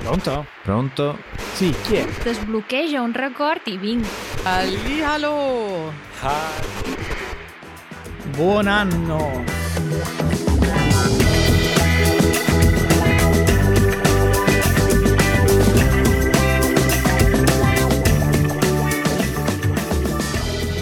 Pronto? 0.00 0.46
Pronto? 0.62 1.18
Sì, 1.54 1.74
chi 1.82 1.94
è? 1.96 2.06
Desbloqueja 2.22 3.00
un 3.00 3.12
record 3.12 3.62
i 3.66 3.78
vinc. 3.78 4.06
Allì, 4.44 5.02
hallo! 5.02 5.92
Buon 8.36 8.66
anno! 8.66 9.44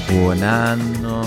Buon 0.08 0.42
anno. 0.42 1.26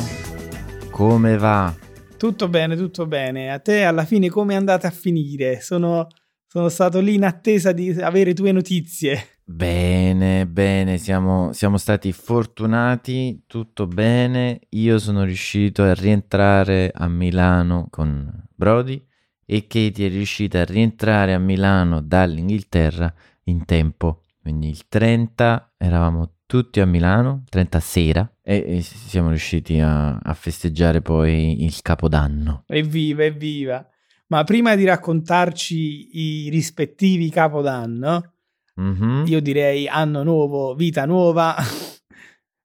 Come 0.89 1.37
va? 1.37 1.73
Tutto 2.17 2.47
bene, 2.47 2.75
tutto 2.75 3.05
bene. 3.05 3.51
A 3.51 3.59
te 3.59 3.83
alla 3.83 4.05
fine 4.05 4.29
come 4.29 4.53
è 4.53 4.57
andata 4.57 4.87
a 4.87 4.91
finire? 4.91 5.59
Sono, 5.59 6.07
sono 6.55 6.69
stato 6.69 7.01
lì 7.01 7.15
in 7.15 7.25
attesa 7.25 7.73
di 7.73 7.89
avere 7.89 8.33
tue 8.33 8.53
notizie. 8.53 9.39
Bene, 9.43 10.47
bene, 10.47 10.97
siamo, 10.97 11.51
siamo 11.51 11.75
stati 11.75 12.13
fortunati, 12.13 13.43
tutto 13.45 13.87
bene. 13.87 14.61
Io 14.69 14.97
sono 14.97 15.25
riuscito 15.25 15.83
a 15.83 15.93
rientrare 15.93 16.93
a 16.95 17.09
Milano 17.09 17.87
con 17.89 18.45
Brody 18.55 19.05
e 19.45 19.67
Katie 19.67 20.07
è 20.07 20.09
riuscita 20.09 20.61
a 20.61 20.63
rientrare 20.63 21.33
a 21.33 21.39
Milano 21.39 21.99
dall'Inghilterra 22.01 23.13
in 23.43 23.65
tempo. 23.65 24.21
Quindi 24.41 24.69
il 24.69 24.87
30 24.87 25.73
eravamo 25.75 26.35
tutti 26.45 26.79
a 26.79 26.85
Milano, 26.85 27.43
30 27.49 27.79
sera, 27.81 28.33
e, 28.41 28.63
e 28.65 28.81
siamo 28.81 29.27
riusciti 29.27 29.81
a, 29.81 30.19
a 30.19 30.33
festeggiare 30.33 31.01
poi 31.01 31.65
il 31.65 31.81
Capodanno. 31.81 32.63
Evviva, 32.67 33.25
evviva. 33.25 33.85
Ma 34.27 34.43
prima 34.43 34.75
di 34.75 34.85
raccontarci 34.85 36.45
i 36.45 36.49
rispettivi 36.49 37.29
capodanno, 37.29 38.31
Mhm. 38.75 39.23
io 39.27 39.39
direi 39.39 39.87
anno 39.87 40.23
nuovo, 40.23 40.75
vita 40.75 41.05
nuova, 41.05 41.55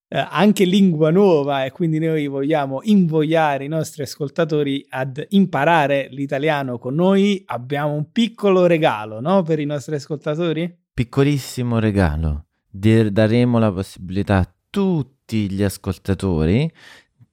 eh, 0.09 0.27
anche 0.29 0.65
lingua 0.65 1.11
nuova 1.11 1.65
e 1.65 1.71
quindi 1.71 2.01
noi 2.01 2.27
vogliamo 2.27 2.81
invogliare 2.83 3.65
i 3.65 3.69
nostri 3.69 4.03
ascoltatori 4.03 4.85
ad 4.89 5.25
imparare 5.31 6.09
l'italiano 6.11 6.79
con 6.79 6.95
noi. 6.95 7.43
Abbiamo 7.47 7.93
un 7.93 8.11
piccolo 8.11 8.67
regalo, 8.67 9.21
no? 9.21 9.43
Per 9.43 9.61
i 9.61 9.67
nostri 9.67 9.95
ascoltatori? 9.95 10.79
Piccolissimo 10.93 11.79
regalo. 11.79 12.47
Daremo 12.69 13.59
la 13.59 13.73
possibilità 13.73 14.39
a 14.39 14.53
tutti 14.69 15.51
gli 15.51 15.63
ascoltatori 15.63 16.71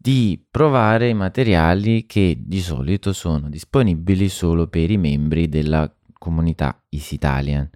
di 0.08 0.42
provare 0.50 1.10
i 1.10 1.14
materiali 1.14 2.06
che 2.06 2.38
di 2.40 2.62
solito 2.62 3.12
sono 3.12 3.50
disponibili 3.50 4.30
solo 4.30 4.68
per 4.68 4.90
i 4.90 4.96
membri 4.96 5.50
della 5.50 5.94
comunità 6.18 6.82
Easy 6.88 7.16
Italian. 7.16 7.70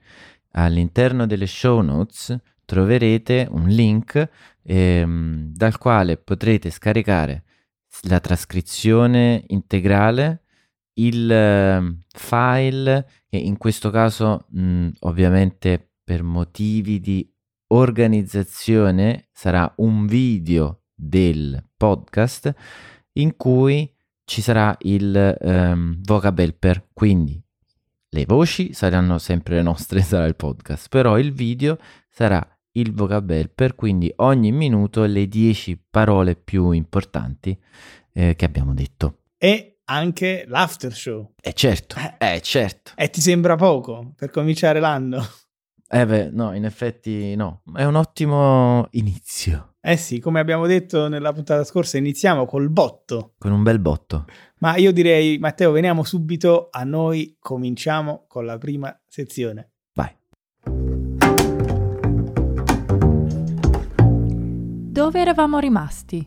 All'interno 0.51 1.27
delle 1.27 1.45
show 1.45 1.81
notes 1.81 2.33
troverete 2.63 3.49
un 3.51 3.67
link 3.67 4.29
ehm, 4.63 5.51
dal 5.51 5.77
quale 5.77 6.15
potrete 6.15 6.69
scaricare 6.69 7.43
la 8.03 8.21
trascrizione 8.21 9.43
integrale, 9.47 10.43
il 10.99 11.29
ehm, 11.29 11.99
file 12.07 13.09
che 13.27 13.35
in 13.35 13.57
questo 13.57 13.89
caso 13.89 14.45
mh, 14.51 14.87
ovviamente 14.99 15.95
per 16.01 16.23
motivi 16.23 17.01
di 17.01 17.29
organizzazione 17.73 19.27
sarà 19.33 19.69
un 19.79 20.05
video 20.05 20.80
del 21.01 21.63
podcast 21.75 22.53
in 23.13 23.35
cui 23.35 23.91
ci 24.23 24.41
sarà 24.41 24.75
il 24.81 25.37
ehm, 25.41 26.01
vocab 26.03 26.37
helper, 26.37 26.89
quindi 26.93 27.41
le 28.09 28.25
voci 28.25 28.73
saranno 28.73 29.17
sempre 29.17 29.55
le 29.55 29.61
nostre, 29.63 30.01
sarà 30.03 30.25
il 30.25 30.35
podcast, 30.35 30.87
però 30.89 31.17
il 31.17 31.33
video 31.33 31.77
sarà 32.09 32.45
il 32.73 32.93
vocab 32.93 33.29
helper, 33.29 33.75
quindi 33.75 34.11
ogni 34.17 34.51
minuto 34.51 35.03
le 35.03 35.27
10 35.27 35.85
parole 35.89 36.35
più 36.35 36.71
importanti 36.71 37.59
eh, 38.13 38.35
che 38.35 38.45
abbiamo 38.45 38.73
detto. 38.73 39.23
E 39.37 39.79
anche 39.85 40.45
l'after 40.47 40.93
show. 40.93 41.33
Eh 41.41 41.53
certo, 41.53 41.95
eh 42.17 42.39
certo. 42.41 42.91
E 42.95 43.09
ti 43.09 43.19
sembra 43.19 43.55
poco 43.55 44.13
per 44.15 44.29
cominciare 44.29 44.79
l'anno? 44.79 45.21
Eh 45.93 46.05
beh, 46.05 46.29
no, 46.31 46.55
in 46.55 46.63
effetti 46.63 47.35
no, 47.35 47.63
è 47.75 47.83
un 47.83 47.95
ottimo 47.95 48.87
inizio, 48.91 49.73
Eh 49.81 49.97
sì, 49.97 50.19
come 50.19 50.39
abbiamo 50.39 50.65
detto 50.65 51.09
nella 51.09 51.33
puntata 51.33 51.65
scorsa, 51.65 51.97
iniziamo 51.97 52.45
col 52.45 52.69
botto. 52.69 53.33
con 53.37 53.51
un 53.51 53.61
bel 53.61 53.79
botto. 53.79 54.25
Ma 54.59 54.77
io 54.77 54.93
direi, 54.93 55.37
Matteo, 55.37 55.71
veniamo 55.71 56.05
subito 56.05 56.69
a 56.71 56.85
noi, 56.85 57.35
cominciamo 57.39 58.23
con 58.29 58.45
la 58.45 58.57
prima 58.57 58.97
sezione. 59.05 59.71
Vai. 59.93 60.15
Dove 64.93 65.19
eravamo 65.19 65.59
rimasti? 65.59 66.25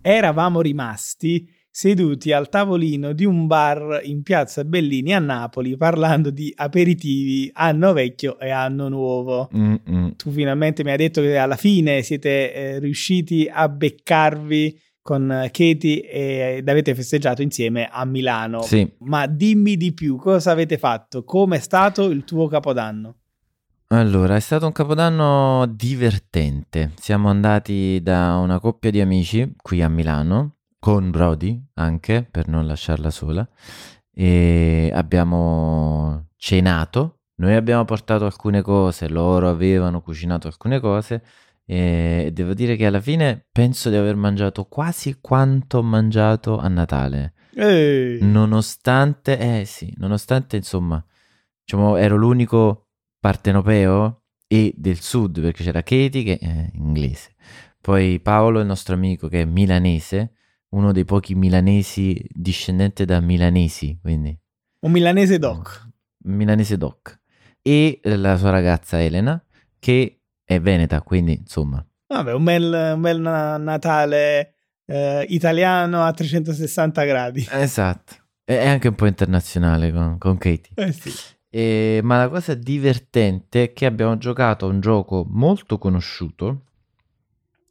Eravamo 0.00 0.62
rimasti 0.62 1.46
seduti 1.76 2.30
al 2.30 2.48
tavolino 2.48 3.12
di 3.12 3.24
un 3.24 3.48
bar 3.48 4.02
in 4.04 4.22
piazza 4.22 4.62
Bellini 4.62 5.12
a 5.12 5.18
Napoli 5.18 5.76
parlando 5.76 6.30
di 6.30 6.52
aperitivi 6.54 7.50
anno 7.52 7.92
vecchio 7.92 8.38
e 8.38 8.50
anno 8.50 8.88
nuovo. 8.88 9.50
Mm-mm. 9.52 10.14
Tu 10.14 10.30
finalmente 10.30 10.84
mi 10.84 10.92
hai 10.92 10.96
detto 10.96 11.20
che 11.20 11.36
alla 11.36 11.56
fine 11.56 12.02
siete 12.02 12.54
eh, 12.54 12.78
riusciti 12.78 13.50
a 13.52 13.68
beccarvi 13.68 14.78
con 15.02 15.48
Katie 15.50 16.58
ed 16.58 16.68
avete 16.68 16.94
festeggiato 16.94 17.42
insieme 17.42 17.88
a 17.90 18.04
Milano. 18.04 18.62
Sì, 18.62 18.88
Ma 19.00 19.26
dimmi 19.26 19.76
di 19.76 19.92
più, 19.92 20.14
cosa 20.14 20.52
avete 20.52 20.78
fatto? 20.78 21.24
Come 21.24 21.56
è 21.56 21.60
stato 21.60 22.04
il 22.04 22.22
tuo 22.22 22.46
capodanno? 22.46 23.16
allora 23.88 24.34
è 24.34 24.40
stato 24.40 24.66
un 24.66 24.72
capodanno 24.72 25.66
divertente. 25.66 26.92
Siamo 26.98 27.28
andati 27.28 28.00
da 28.02 28.36
una 28.36 28.58
coppia 28.58 28.90
di 28.90 29.00
amici 29.00 29.54
qui 29.60 29.82
a 29.82 29.88
Milano, 29.88 30.53
con 30.84 31.10
Brody 31.10 31.58
anche, 31.76 32.28
per 32.30 32.46
non 32.46 32.66
lasciarla 32.66 33.08
sola, 33.08 33.48
e 34.12 34.90
abbiamo 34.92 36.26
cenato. 36.36 37.20
Noi 37.36 37.54
abbiamo 37.54 37.86
portato 37.86 38.26
alcune 38.26 38.60
cose, 38.60 39.08
loro 39.08 39.48
avevano 39.48 40.02
cucinato 40.02 40.46
alcune 40.46 40.80
cose 40.80 41.24
e 41.64 42.28
devo 42.34 42.52
dire 42.52 42.76
che 42.76 42.84
alla 42.84 43.00
fine 43.00 43.46
penso 43.50 43.88
di 43.88 43.96
aver 43.96 44.14
mangiato 44.16 44.66
quasi 44.66 45.20
quanto 45.22 45.78
ho 45.78 45.82
mangiato 45.82 46.58
a 46.58 46.68
Natale. 46.68 47.32
Ehi, 47.54 48.18
Nonostante, 48.20 49.60
eh 49.60 49.64
sì, 49.64 49.90
nonostante 49.96 50.56
insomma, 50.56 51.02
diciamo, 51.64 51.96
ero 51.96 52.16
l'unico 52.16 52.90
partenopeo 53.18 54.24
e 54.46 54.74
del 54.76 55.00
sud 55.00 55.40
perché 55.40 55.64
c'era 55.64 55.82
Katie 55.82 56.24
che 56.24 56.36
è 56.38 56.70
inglese, 56.74 57.36
poi 57.80 58.20
Paolo, 58.20 58.60
il 58.60 58.66
nostro 58.66 58.94
amico 58.94 59.28
che 59.28 59.40
è 59.40 59.44
milanese, 59.46 60.34
uno 60.74 60.92
dei 60.92 61.04
pochi 61.04 61.34
milanesi 61.34 62.20
discendente 62.30 63.04
da 63.04 63.20
milanesi, 63.20 63.98
quindi 64.00 64.36
un 64.80 64.90
milanese 64.92 65.38
doc. 65.38 65.88
milanese 66.24 66.76
doc, 66.76 67.18
e 67.62 68.00
la 68.02 68.36
sua 68.36 68.50
ragazza 68.50 69.00
Elena 69.02 69.42
che 69.78 70.20
è 70.44 70.60
veneta, 70.60 71.00
quindi 71.02 71.32
insomma, 71.34 71.84
Vabbè, 72.06 72.32
un 72.32 72.44
bel, 72.44 72.92
un 72.94 73.00
bel 73.00 73.20
na- 73.20 73.56
Natale 73.56 74.54
eh, 74.86 75.24
italiano 75.28 76.02
a 76.04 76.12
360 76.12 77.04
gradi. 77.04 77.46
esatto, 77.50 78.14
è 78.44 78.56
è 78.56 78.68
anche 78.68 78.88
un 78.88 78.94
po' 78.94 79.06
internazionale 79.06 79.90
con, 79.92 80.18
con 80.18 80.36
Katie. 80.38 80.72
Eh 80.74 80.92
sì. 80.92 81.10
E- 81.48 82.00
ma 82.02 82.18
la 82.18 82.28
cosa 82.28 82.54
divertente 82.54 83.62
è 83.64 83.72
che 83.72 83.86
abbiamo 83.86 84.18
giocato 84.18 84.66
a 84.66 84.68
un 84.68 84.80
gioco 84.80 85.24
molto 85.28 85.78
conosciuto 85.78 86.62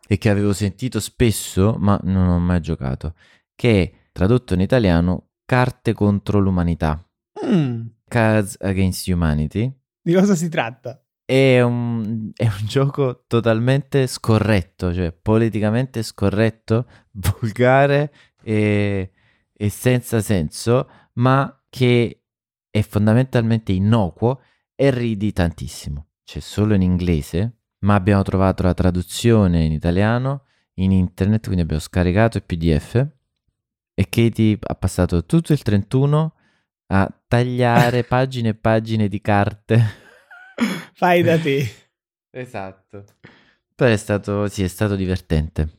e 0.08 0.18
che 0.18 0.30
avevo 0.30 0.54
sentito 0.54 1.00
spesso, 1.00 1.76
ma 1.80 2.00
non 2.04 2.28
ho 2.28 2.40
mai 2.40 2.62
giocato, 2.62 3.16
che 3.56 3.82
è 3.82 3.92
tradotto 4.12 4.54
in 4.54 4.62
italiano 4.62 5.30
Carte 5.46 5.94
contro 5.94 6.40
l'umanità, 6.40 7.04
Mm, 7.46 7.88
Cards 8.08 8.58
Against 8.60 9.08
Humanity. 9.08 9.72
di 10.02 10.14
cosa 10.14 10.36
si 10.36 10.50
tratta? 10.50 11.04
È 11.26 11.62
un, 11.62 12.32
è 12.36 12.46
un 12.46 12.66
gioco 12.66 13.26
totalmente 13.28 14.08
scorretto, 14.08 14.94
cioè 14.94 15.12
politicamente 15.12 16.04
scorretto, 16.04 16.86
volgare 17.14 18.14
e, 18.44 19.12
e 19.52 19.70
senza 19.70 20.22
senso, 20.22 20.90
ma 21.14 21.64
che 21.70 22.24
è 22.70 22.82
fondamentalmente 22.82 23.72
innocuo 23.72 24.42
e 24.76 24.92
ridi 24.92 25.32
tantissimo. 25.34 26.08
C'è 26.24 26.40
solo 26.40 26.74
in 26.76 26.82
inglese, 26.82 27.63
ma 27.84 27.96
abbiamo 27.96 28.22
trovato 28.24 28.64
la 28.64 28.74
traduzione 28.74 29.64
in 29.64 29.72
italiano 29.72 30.44
in 30.76 30.92
internet, 30.92 31.44
quindi 31.46 31.62
abbiamo 31.62 31.82
scaricato 31.82 32.38
il 32.38 32.44
PDF 32.44 32.96
e 33.94 34.10
Katie 34.10 34.58
ha 34.60 34.76
passato 34.76 35.26
tutto 35.26 35.54
il 35.54 35.62
31 35.62 36.34
a 36.88 37.14
tagliare 37.28 38.04
pagine 38.06 38.50
e 38.50 38.54
pagine 38.56 39.08
di 39.08 39.22
carte. 39.22 39.82
Fai 40.94 41.22
da 41.22 41.38
te. 41.40 41.68
Esatto. 42.36 43.06
Però 43.76 43.92
è 43.92 43.96
stato, 43.98 44.48
sì, 44.48 44.64
è 44.64 44.68
stato 44.68 44.96
divertente. 44.96 45.70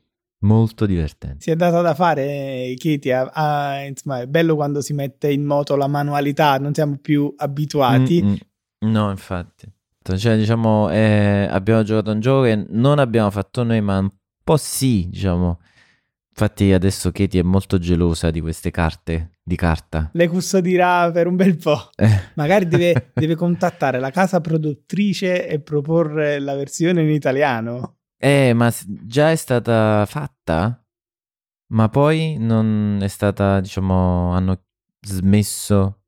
Molto 0.45 0.87
divertente. 0.87 1.41
Si 1.41 1.51
è 1.51 1.56
data 1.56 1.81
da 1.81 1.95
fare, 1.95 2.75
Katie. 2.79 3.12
a- 3.12 3.31
a- 3.33 3.81
insomma, 3.85 4.21
è 4.21 4.29
bello 4.29 4.55
quando 4.55 4.81
si 4.81 4.93
mette 4.93 5.33
in 5.33 5.45
moto 5.45 5.75
la 5.75 5.89
manualità, 5.89 6.59
non 6.59 6.73
siamo 6.73 6.97
più 6.99 7.35
abituati. 7.37 8.23
Mm, 8.23 8.29
mm. 8.29 8.91
No, 8.91 9.11
infatti. 9.11 9.67
Cioè, 10.05 10.37
diciamo, 10.37 10.91
eh, 10.91 11.47
abbiamo 11.51 11.83
giocato 11.83 12.11
un 12.12 12.21
gioco 12.21 12.43
che 12.43 12.67
non 12.69 12.99
abbiamo 12.99 13.31
fatto 13.31 13.62
noi, 13.62 13.81
ma 13.81 13.99
un 13.99 14.11
po' 14.43 14.56
sì, 14.59 15.09
diciamo. 15.09 15.61
Infatti 16.37 16.73
adesso 16.73 17.12
Katie 17.12 17.41
è 17.41 17.45
molto 17.45 17.79
gelosa 17.79 18.31
di 18.31 18.41
queste 18.41 18.71
carte 18.71 19.39
di 19.43 19.56
carta. 19.56 20.11
Le 20.12 20.29
custodirà 20.29 21.11
per 21.12 21.27
un 21.27 21.37
bel 21.37 21.56
po'. 21.56 21.91
Eh. 21.97 22.31
Magari 22.35 22.67
deve, 22.67 23.12
deve 23.15 23.35
contattare 23.35 24.01
la 24.01 24.11
casa 24.11 24.41
produttrice 24.41 25.47
e 25.47 25.61
proporre 25.61 26.39
la 26.39 26.55
versione 26.55 27.03
in 27.03 27.11
italiano. 27.11 27.99
Eh, 28.19 28.53
ma 28.53 28.73
già 28.87 29.31
è 29.31 29.37
stata 29.37 30.05
fatta? 30.06 30.85
Ma 31.73 31.89
poi 31.89 32.37
non 32.39 32.99
è 33.01 33.09
stata, 33.09 33.61
diciamo, 33.61 34.33
hanno 34.33 34.65
smesso 35.01 36.04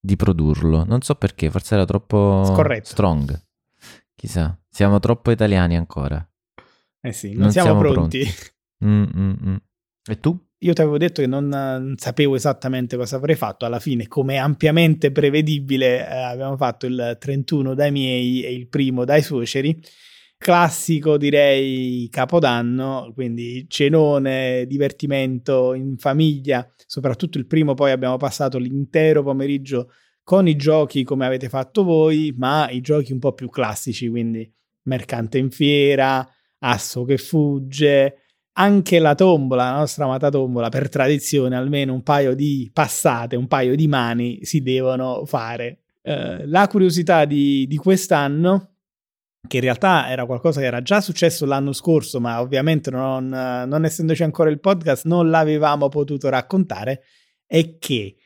di 0.00 0.16
produrlo. 0.16 0.84
Non 0.84 1.02
so 1.02 1.14
perché, 1.14 1.50
forse 1.50 1.74
era 1.74 1.84
troppo 1.84 2.42
Scorretto. 2.46 2.88
strong. 2.88 3.40
Chissà, 4.14 4.58
siamo 4.68 4.98
troppo 4.98 5.30
italiani 5.30 5.76
ancora. 5.76 6.26
Eh 7.00 7.12
sì, 7.12 7.32
non, 7.32 7.42
Non 7.42 7.52
siamo, 7.52 7.68
siamo 7.68 7.92
pronti. 7.92 8.26
Mm, 8.84 9.04
mm, 9.14 9.32
mm. 9.46 9.56
E 10.08 10.20
tu? 10.20 10.38
Io 10.62 10.72
ti 10.72 10.80
avevo 10.80 10.98
detto 10.98 11.20
che 11.22 11.26
non, 11.26 11.48
non 11.48 11.94
sapevo 11.96 12.34
esattamente 12.34 12.96
cosa 12.96 13.16
avrei 13.16 13.36
fatto. 13.36 13.64
Alla 13.64 13.78
fine, 13.78 14.08
come 14.08 14.36
ampiamente 14.36 15.10
prevedibile, 15.10 16.06
eh, 16.06 16.22
abbiamo 16.22 16.56
fatto 16.56 16.86
il 16.86 17.16
31 17.18 17.74
dai 17.74 17.90
miei 17.90 18.42
e 18.42 18.52
il 18.52 18.68
primo 18.68 19.04
dai 19.04 19.22
suoceri. 19.22 19.78
Classico, 20.42 21.18
direi, 21.18 22.08
capodanno, 22.10 23.12
quindi 23.12 23.66
cenone, 23.68 24.64
divertimento 24.66 25.74
in 25.74 25.98
famiglia. 25.98 26.66
Soprattutto 26.86 27.36
il 27.36 27.46
primo, 27.46 27.74
poi 27.74 27.90
abbiamo 27.90 28.16
passato 28.16 28.56
l'intero 28.56 29.22
pomeriggio 29.22 29.90
con 30.24 30.48
i 30.48 30.56
giochi 30.56 31.04
come 31.04 31.26
avete 31.26 31.50
fatto 31.50 31.84
voi, 31.84 32.32
ma 32.38 32.70
i 32.70 32.80
giochi 32.80 33.12
un 33.12 33.18
po' 33.18 33.34
più 33.34 33.50
classici, 33.50 34.08
quindi 34.08 34.50
mercante 34.84 35.36
in 35.36 35.50
fiera, 35.50 36.26
asso 36.60 37.04
che 37.04 37.18
fugge, 37.18 38.22
anche 38.52 38.98
la 38.98 39.14
tombola, 39.14 39.72
la 39.72 39.76
nostra 39.76 40.04
amata 40.06 40.30
tombola, 40.30 40.70
per 40.70 40.88
tradizione 40.88 41.54
almeno 41.54 41.92
un 41.92 42.02
paio 42.02 42.34
di 42.34 42.70
passate, 42.72 43.36
un 43.36 43.46
paio 43.46 43.76
di 43.76 43.86
mani 43.88 44.38
si 44.42 44.62
devono 44.62 45.26
fare. 45.26 45.80
Eh, 46.00 46.46
la 46.46 46.66
curiosità 46.66 47.26
di, 47.26 47.66
di 47.66 47.76
quest'anno, 47.76 48.69
che 49.46 49.56
in 49.56 49.62
realtà 49.62 50.08
era 50.10 50.26
qualcosa 50.26 50.60
che 50.60 50.66
era 50.66 50.82
già 50.82 51.00
successo 51.00 51.46
l'anno 51.46 51.72
scorso, 51.72 52.20
ma 52.20 52.40
ovviamente 52.40 52.90
non, 52.90 53.28
non 53.28 53.84
essendoci 53.84 54.22
ancora 54.22 54.50
il 54.50 54.60
podcast 54.60 55.06
non 55.06 55.30
l'avevamo 55.30 55.88
potuto 55.88 56.28
raccontare, 56.28 57.02
è 57.46 57.78
che 57.78 58.16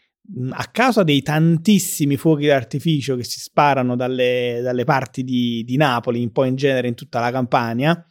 a 0.50 0.64
causa 0.70 1.02
dei 1.02 1.22
tantissimi 1.22 2.16
fuochi 2.16 2.46
d'artificio 2.46 3.14
che 3.16 3.24
si 3.24 3.40
sparano 3.40 3.94
dalle, 3.94 4.60
dalle 4.62 4.84
parti 4.84 5.22
di, 5.22 5.62
di 5.64 5.76
Napoli, 5.76 6.22
un 6.22 6.32
po' 6.32 6.44
in 6.44 6.56
genere 6.56 6.88
in 6.88 6.94
tutta 6.94 7.20
la 7.20 7.30
Campania, 7.30 8.06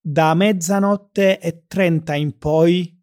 da 0.00 0.34
mezzanotte 0.34 1.38
e 1.40 1.64
30 1.66 2.14
in 2.14 2.38
poi 2.38 2.96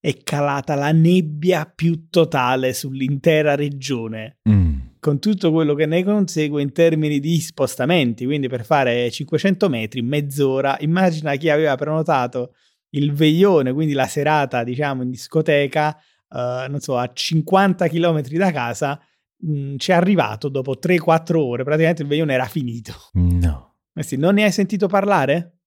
è 0.00 0.16
calata 0.22 0.74
la 0.74 0.92
nebbia 0.92 1.66
più 1.66 2.08
totale 2.08 2.72
sull'intera 2.72 3.54
regione, 3.54 4.38
Mm. 4.48 4.78
Con 5.00 5.18
tutto 5.18 5.50
quello 5.50 5.74
che 5.74 5.86
ne 5.86 6.04
consegue 6.04 6.62
in 6.62 6.72
termini 6.72 7.18
di 7.18 7.40
spostamenti. 7.40 8.24
Quindi, 8.26 8.48
per 8.48 8.64
fare 8.64 9.10
500 9.10 9.68
metri, 9.68 10.02
mezz'ora, 10.02 10.76
immagina 10.80 11.34
chi 11.36 11.48
aveva 11.48 11.74
prenotato 11.74 12.54
il 12.90 13.12
veglione, 13.12 13.72
quindi 13.72 13.94
la 13.94 14.06
serata, 14.06 14.62
diciamo, 14.62 15.02
in 15.02 15.10
discoteca, 15.10 15.96
eh, 15.96 16.66
non 16.68 16.80
so, 16.80 16.96
a 16.96 17.10
50 17.12 17.88
km 17.88 18.20
da 18.28 18.52
casa. 18.52 19.00
mh, 19.42 19.76
ci 19.76 19.90
è 19.90 19.94
arrivato 19.94 20.48
dopo 20.48 20.76
3-4 20.78 21.36
ore, 21.36 21.64
praticamente 21.64 22.02
il 22.02 22.08
veglione 22.08 22.34
era 22.34 22.46
finito. 22.46 22.92
No. 23.14 23.76
Eh 23.94 24.02
sì, 24.02 24.16
non 24.16 24.34
ne 24.34 24.44
hai 24.44 24.52
sentito 24.52 24.86
parlare? 24.86 25.58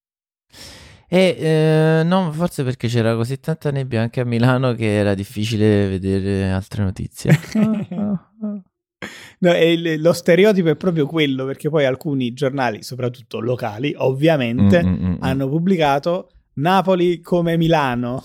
E 1.07 1.35
eh, 1.39 2.03
no, 2.03 2.31
forse 2.31 2.63
perché 2.63 2.87
c'era 2.87 3.15
così 3.15 3.39
tanta 3.39 3.71
nebbia 3.71 4.01
anche 4.01 4.21
a 4.21 4.25
Milano 4.25 4.73
che 4.73 4.95
era 4.95 5.13
difficile 5.13 5.87
vedere 5.87 6.49
altre 6.51 6.83
notizie. 6.83 7.39
No, 9.39 9.51
il- 9.57 9.99
lo 10.01 10.13
stereotipo 10.13 10.69
è 10.69 10.75
proprio 10.75 11.05
quello, 11.05 11.45
perché 11.45 11.69
poi 11.69 11.85
alcuni 11.85 12.33
giornali, 12.33 12.81
soprattutto 12.83 13.39
locali, 13.39 13.93
ovviamente, 13.97 14.83
Mm, 14.83 14.87
mm, 14.87 14.93
mm, 15.05 15.11
mm. 15.11 15.15
hanno 15.19 15.49
pubblicato 15.49 16.29
Napoli 16.55 17.19
come 17.19 17.57
Milano, 17.57 18.23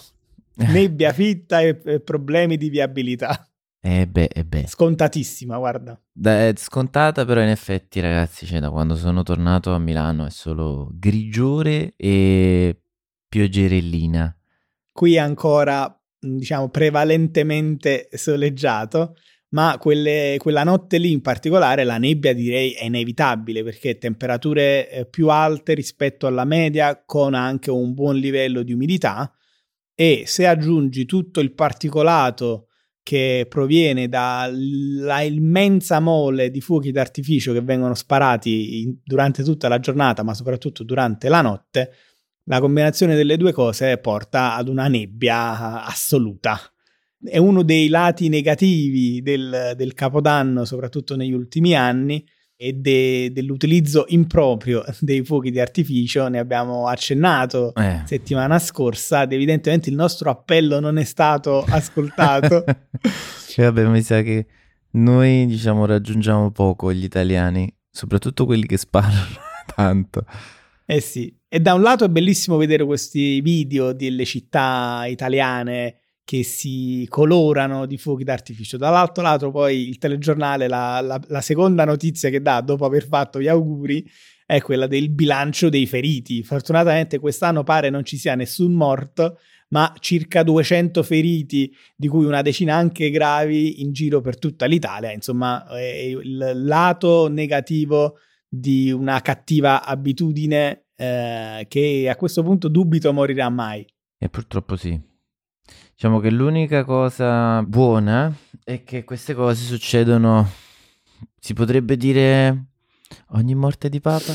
nebbia 0.57 1.13
fitta 1.13 1.61
e, 1.61 1.81
e 1.85 2.01
problemi 2.01 2.57
di 2.57 2.69
viabilità. 2.69 3.43
Eh 3.81 4.07
beh, 4.09 4.29
eh 4.33 4.45
beh. 4.45 4.67
Scontatissima, 4.67 5.57
guarda. 5.57 5.99
Da- 6.13 6.47
è 6.49 6.53
scontata, 6.57 7.25
però 7.25 7.41
in 7.41 7.49
effetti, 7.49 8.01
ragazzi, 8.01 8.45
cioè, 8.45 8.59
da 8.59 8.71
quando 8.71 8.97
sono 8.97 9.23
tornato 9.23 9.73
a 9.73 9.79
Milano 9.79 10.27
è 10.27 10.31
solo 10.31 10.91
grigiore 10.93 11.95
e 11.97 12.77
pioggerellina. 13.29 14.37
Qui 14.93 15.17
ancora, 15.19 15.97
diciamo, 16.19 16.69
prevalentemente 16.71 18.09
soleggiato, 18.13 19.15
ma 19.51 19.77
quelle- 19.79 20.37
quella 20.39 20.65
notte 20.65 20.99
lì 20.99 21.11
in 21.11 21.23
particolare 21.23 21.85
la 21.85 21.99
nebbia 21.99 22.35
direi 22.35 22.73
è 22.73 22.85
inevitabile 22.85 23.63
perché 23.63 23.99
temperature 23.99 24.91
eh, 24.91 25.07
più 25.07 25.29
alte 25.29 25.75
rispetto 25.75 26.27
alla 26.27 26.45
media 26.45 27.03
con 27.05 27.35
anche 27.35 27.71
un 27.71 27.95
buon 27.95 28.17
livello 28.17 28.63
di 28.63 28.73
umidità 28.73 29.33
e 29.95 30.25
se 30.27 30.47
aggiungi 30.47 31.07
tutto 31.07 31.41
il 31.41 31.55
particolato 31.55 32.69
che 33.03 33.47
proviene 33.49 34.07
dalla 34.07 35.23
immensa 35.23 35.99
mole 35.99 36.51
di 36.51 36.61
fuochi 36.61 36.93
d'artificio 36.93 37.55
che 37.55 37.63
vengono 37.63 37.95
sparati 37.95 38.83
in- 38.83 38.99
durante 39.03 39.43
tutta 39.43 39.67
la 39.69 39.81
giornata, 39.81 40.23
ma 40.23 40.35
soprattutto 40.35 40.85
durante 40.85 41.31
la 41.31 41.41
notte, 41.41 41.91
la 42.45 42.61
combinazione 42.61 43.15
delle 43.15 43.39
due 43.39 43.53
cose 43.53 43.97
porta 43.97 44.57
ad 44.57 44.69
una 44.69 44.89
nebbia 44.89 45.85
assoluta. 45.87 46.61
È 47.23 47.39
uno 47.39 47.63
dei 47.63 47.89
lati 47.89 48.29
negativi 48.29 49.21
del, 49.23 49.73
del 49.77 49.95
Capodanno, 49.95 50.65
soprattutto 50.65 51.17
negli 51.17 51.33
ultimi 51.33 51.75
anni, 51.75 52.25
e 52.61 52.73
de- 52.73 53.31
dell'utilizzo 53.33 54.05
improprio 54.09 54.85
dei 55.01 55.25
fuochi 55.25 55.51
di 55.51 55.61
artificio. 55.61 56.27
Ne 56.29 56.39
abbiamo 56.39 56.87
accennato 56.89 57.73
Eh. 57.75 58.03
settimana 58.05 58.59
scorsa 58.59 59.23
ed 59.23 59.33
evidentemente 59.33 59.91
il 59.91 59.97
nostro 59.97 60.31
appello 60.31 60.81
non 60.81 60.99
è 60.99 61.05
stato 61.05 61.65
ascoltato. 61.69 62.65
Cioè, 63.49 63.65
vabbè, 63.65 63.87
mi 63.89 64.03
sa 64.03 64.23
che 64.23 64.47
noi, 64.93 65.47
diciamo, 65.47 65.87
raggiungiamo 65.87 66.51
poco 66.53 66.93
gli 66.93 67.03
italiani, 67.03 67.73
soprattutto 67.91 68.45
quelli 68.45 68.67
che 68.67 68.77
sparano 68.77 69.27
tanto. 69.75 70.25
Eh 70.85 71.01
sì, 71.01 71.35
e 71.49 71.59
da 71.61 71.75
un 71.75 71.83
lato 71.83 72.05
è 72.05 72.09
bellissimo 72.09 72.57
vedere 72.57 72.85
questi 72.85 73.41
video 73.41 73.93
delle 73.93 74.25
città 74.25 75.05
italiane 75.09 75.97
che 76.29 76.43
si 76.43 77.07
colorano 77.09 77.87
di 77.87 77.97
fuochi 77.97 78.23
d'artificio. 78.23 78.77
Dall'altro 78.77 79.23
lato 79.23 79.51
poi 79.51 79.89
il 79.89 79.97
telegiornale, 79.97 80.69
la, 80.69 81.01
la- 81.01 81.19
la 81.27 81.41
seconda 81.41 81.87
notizia 81.87 82.29
che 82.29 82.43
dà 82.43 82.61
dopo 82.61 82.85
aver 82.85 83.09
fatto 83.09 83.41
gli 83.41 83.49
auguri 83.49 84.07
è 84.45 84.61
quella 84.61 84.87
del 84.87 85.09
bilancio 85.09 85.71
dei 85.71 85.87
feriti. 85.87 86.43
Fortunatamente 86.43 87.19
quest'anno 87.19 87.63
pare 87.63 87.89
non 87.89 88.05
ci 88.05 88.19
sia 88.19 88.35
nessun 88.35 88.75
morto, 88.75 89.39
ma 89.69 89.91
circa 90.01 90.43
200 90.43 91.03
feriti, 91.03 91.75
di 91.97 92.09
cui 92.09 92.27
una 92.27 92.43
decina 92.43 92.75
anche 92.75 93.09
gravi 93.09 93.81
in 93.81 93.95
giro 93.95 94.21
per 94.21 94.39
tutta 94.39 94.67
l'Italia. 94.67 95.11
Insomma, 95.11 95.67
è 95.69 95.81
il 95.83 96.53
lato 96.57 97.29
negativo 97.29 98.19
di 98.47 98.91
una 98.91 99.23
cattiva 99.23 99.83
abitudine 99.83 100.89
eh, 100.95 101.65
che 101.71 102.07
a 102.07 102.17
questo 102.17 102.43
punto 102.43 102.69
dubito 102.69 103.15
morirà 103.15 103.49
mai. 103.49 103.87
E 104.19 104.29
purtroppo 104.29 104.77
sì. 104.77 105.08
Diciamo 106.01 106.21
che 106.21 106.31
l'unica 106.31 106.85
cosa 106.85 107.61
buona 107.65 108.33
è 108.63 108.85
che 108.85 109.03
queste 109.03 109.35
cose 109.35 109.65
succedono, 109.65 110.49
si 111.41 111.55
potrebbe 111.55 111.97
dire, 111.97 112.67
ogni 113.31 113.57
morte 113.57 113.89
di 113.89 114.01
papa. 114.01 114.33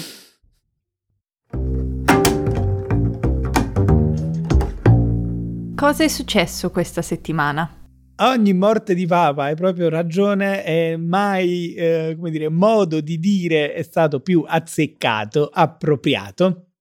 Cosa 5.73 6.03
è 6.03 6.07
successo 6.09 6.69
questa 6.69 7.01
settimana? 7.01 7.73
Ogni 8.17 8.51
morte 8.51 8.93
di 8.93 9.05
papa, 9.05 9.43
hai 9.43 9.55
proprio 9.55 9.87
ragione, 9.87 10.65
e 10.65 10.97
mai, 10.97 11.75
eh, 11.75 12.13
come 12.17 12.29
dire, 12.29 12.49
modo 12.49 12.99
di 12.99 13.17
dire 13.19 13.71
è 13.73 13.83
stato 13.83 14.19
più 14.19 14.43
azzeccato, 14.45 15.47
appropriato. 15.47 16.71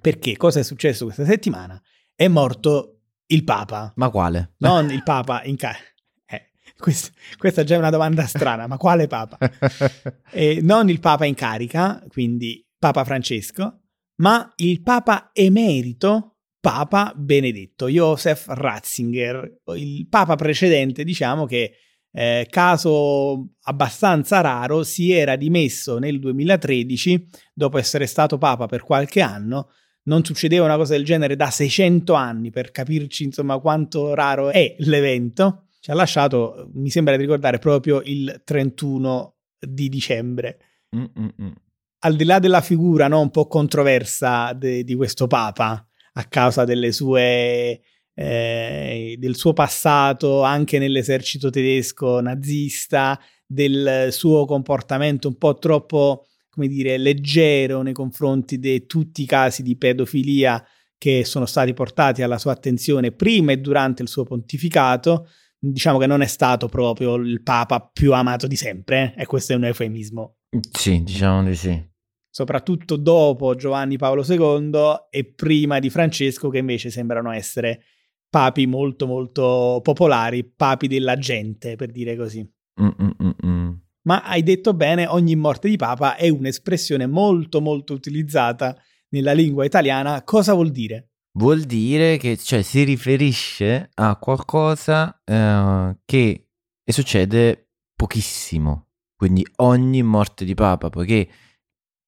Perché 0.00 0.36
cosa 0.36 0.58
è 0.58 0.64
successo 0.64 1.04
questa 1.04 1.24
settimana? 1.24 1.80
È 2.12 2.26
morto 2.26 2.95
il 3.26 3.44
papa, 3.44 3.92
Ma 3.96 4.10
quale? 4.10 4.54
non 4.58 4.90
il 4.90 5.02
papa 5.02 5.42
in 5.44 5.56
carica. 5.56 5.84
questa, 6.78 7.10
questa 7.38 7.64
già 7.64 7.74
è 7.74 7.78
una 7.78 7.90
domanda 7.90 8.24
strana, 8.26 8.66
ma 8.66 8.76
quale 8.76 9.06
papa? 9.06 9.38
Eh, 10.30 10.60
non 10.62 10.88
il 10.88 11.00
Papa 11.00 11.24
in 11.24 11.34
carica, 11.34 12.02
quindi 12.08 12.64
Papa 12.78 13.04
Francesco, 13.04 13.80
ma 14.16 14.52
il 14.56 14.82
Papa 14.82 15.30
emerito, 15.32 16.36
Papa 16.60 17.12
Benedetto, 17.16 17.88
Joseph 17.88 18.46
Ratzinger, 18.48 19.62
il 19.76 20.06
Papa 20.08 20.36
precedente, 20.36 21.04
diciamo 21.04 21.46
che 21.46 21.72
eh, 22.12 22.46
caso 22.48 23.50
abbastanza 23.64 24.40
raro, 24.40 24.82
si 24.82 25.12
era 25.12 25.36
dimesso 25.36 25.98
nel 25.98 26.18
2013 26.18 27.26
dopo 27.52 27.76
essere 27.78 28.06
stato 28.06 28.38
papa 28.38 28.66
per 28.66 28.82
qualche 28.82 29.20
anno. 29.20 29.68
Non 30.06 30.24
succedeva 30.24 30.64
una 30.64 30.76
cosa 30.76 30.94
del 30.94 31.04
genere 31.04 31.36
da 31.36 31.50
600 31.50 32.14
anni, 32.14 32.50
per 32.50 32.70
capirci 32.70 33.24
insomma 33.24 33.58
quanto 33.58 34.14
raro 34.14 34.50
è 34.50 34.74
l'evento. 34.78 35.66
Ci 35.80 35.90
ha 35.90 35.94
lasciato, 35.94 36.70
mi 36.74 36.90
sembra 36.90 37.16
di 37.16 37.22
ricordare, 37.22 37.58
proprio 37.58 38.00
il 38.04 38.42
31 38.44 39.36
di 39.58 39.88
dicembre. 39.88 40.58
Mm-mm-mm. 40.96 41.52
Al 42.00 42.16
di 42.16 42.24
là 42.24 42.38
della 42.38 42.60
figura 42.60 43.08
no, 43.08 43.20
un 43.20 43.30
po' 43.30 43.46
controversa 43.46 44.52
de- 44.52 44.84
di 44.84 44.94
questo 44.94 45.26
papa, 45.26 45.86
a 46.12 46.24
causa 46.24 46.64
delle 46.64 46.92
sue 46.92 47.80
eh, 48.18 49.16
del 49.18 49.36
suo 49.36 49.52
passato 49.52 50.42
anche 50.42 50.78
nell'esercito 50.78 51.50
tedesco 51.50 52.20
nazista, 52.20 53.20
del 53.46 54.08
suo 54.10 54.44
comportamento 54.46 55.28
un 55.28 55.36
po' 55.36 55.58
troppo, 55.58 56.26
come 56.56 56.68
dire, 56.68 56.96
leggero 56.96 57.82
nei 57.82 57.92
confronti 57.92 58.58
di 58.58 58.86
tutti 58.86 59.22
i 59.22 59.26
casi 59.26 59.62
di 59.62 59.76
pedofilia 59.76 60.66
che 60.96 61.22
sono 61.26 61.44
stati 61.44 61.74
portati 61.74 62.22
alla 62.22 62.38
sua 62.38 62.52
attenzione 62.52 63.12
prima 63.12 63.52
e 63.52 63.58
durante 63.58 64.02
il 64.02 64.08
suo 64.08 64.24
pontificato. 64.24 65.28
Diciamo 65.58 65.98
che 65.98 66.06
non 66.06 66.22
è 66.22 66.26
stato 66.26 66.68
proprio 66.68 67.16
il 67.16 67.42
papa 67.42 67.80
più 67.80 68.14
amato 68.14 68.46
di 68.46 68.56
sempre, 68.56 69.14
eh? 69.16 69.22
e 69.22 69.26
questo 69.26 69.52
è 69.52 69.56
un 69.56 69.64
eufemismo. 69.64 70.36
Sì, 70.72 71.02
diciamo 71.02 71.44
di 71.44 71.54
sì. 71.54 71.94
Soprattutto 72.30 72.96
dopo 72.96 73.54
Giovanni 73.54 73.98
Paolo 73.98 74.24
II 74.26 75.08
e 75.10 75.24
prima 75.24 75.78
di 75.78 75.90
Francesco, 75.90 76.48
che 76.48 76.58
invece 76.58 76.90
sembrano 76.90 77.32
essere 77.32 77.82
papi 78.30 78.66
molto 78.66 79.06
molto 79.06 79.80
popolari, 79.82 80.44
papi 80.44 80.88
della 80.88 81.16
gente, 81.16 81.76
per 81.76 81.90
dire 81.90 82.16
così. 82.16 82.48
Mm-mm-mm. 82.80 83.85
Ma 84.06 84.22
hai 84.22 84.42
detto 84.42 84.72
bene, 84.72 85.06
ogni 85.06 85.34
morte 85.34 85.68
di 85.68 85.76
papa 85.76 86.14
è 86.14 86.28
un'espressione 86.28 87.06
molto 87.06 87.60
molto 87.60 87.92
utilizzata 87.92 88.80
nella 89.08 89.32
lingua 89.32 89.64
italiana. 89.64 90.22
Cosa 90.22 90.54
vuol 90.54 90.70
dire? 90.70 91.10
Vuol 91.38 91.62
dire 91.62 92.16
che 92.16 92.36
cioè, 92.36 92.62
si 92.62 92.84
riferisce 92.84 93.90
a 93.94 94.16
qualcosa 94.16 95.20
eh, 95.24 95.96
che 96.04 96.48
succede 96.84 97.70
pochissimo. 97.94 98.86
Quindi 99.16 99.44
ogni 99.56 100.02
morte 100.02 100.44
di 100.44 100.54
papa, 100.54 100.88
poiché 100.88 101.28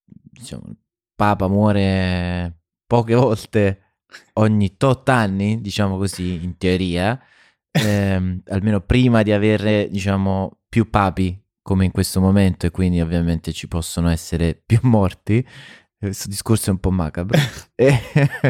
diciamo, 0.05 0.63
il 0.69 0.77
papa 1.17 1.49
muore 1.49 2.61
poche 2.87 3.15
volte 3.15 3.97
ogni 4.35 4.77
tot 4.77 5.09
anni, 5.09 5.61
diciamo 5.61 5.97
così, 5.97 6.45
in 6.45 6.57
teoria, 6.59 7.21
ehm, 7.73 8.43
almeno 8.47 8.81
prima 8.83 9.23
di 9.23 9.33
avere, 9.33 9.89
diciamo, 9.91 10.61
più 10.69 10.89
papi 10.89 11.47
come 11.69 11.85
in 11.85 11.91
questo 11.91 12.19
momento 12.19 12.65
e 12.65 12.71
quindi 12.71 12.99
ovviamente 12.99 13.53
ci 13.53 13.69
possono 13.69 14.09
essere 14.09 14.59
più 14.65 14.79
morti. 14.85 15.47
Questo 15.99 16.27
discorso 16.27 16.71
è 16.71 16.73
un 16.73 16.79
po' 16.79 16.91
macabro, 16.91 17.39
Eh, 17.77 18.01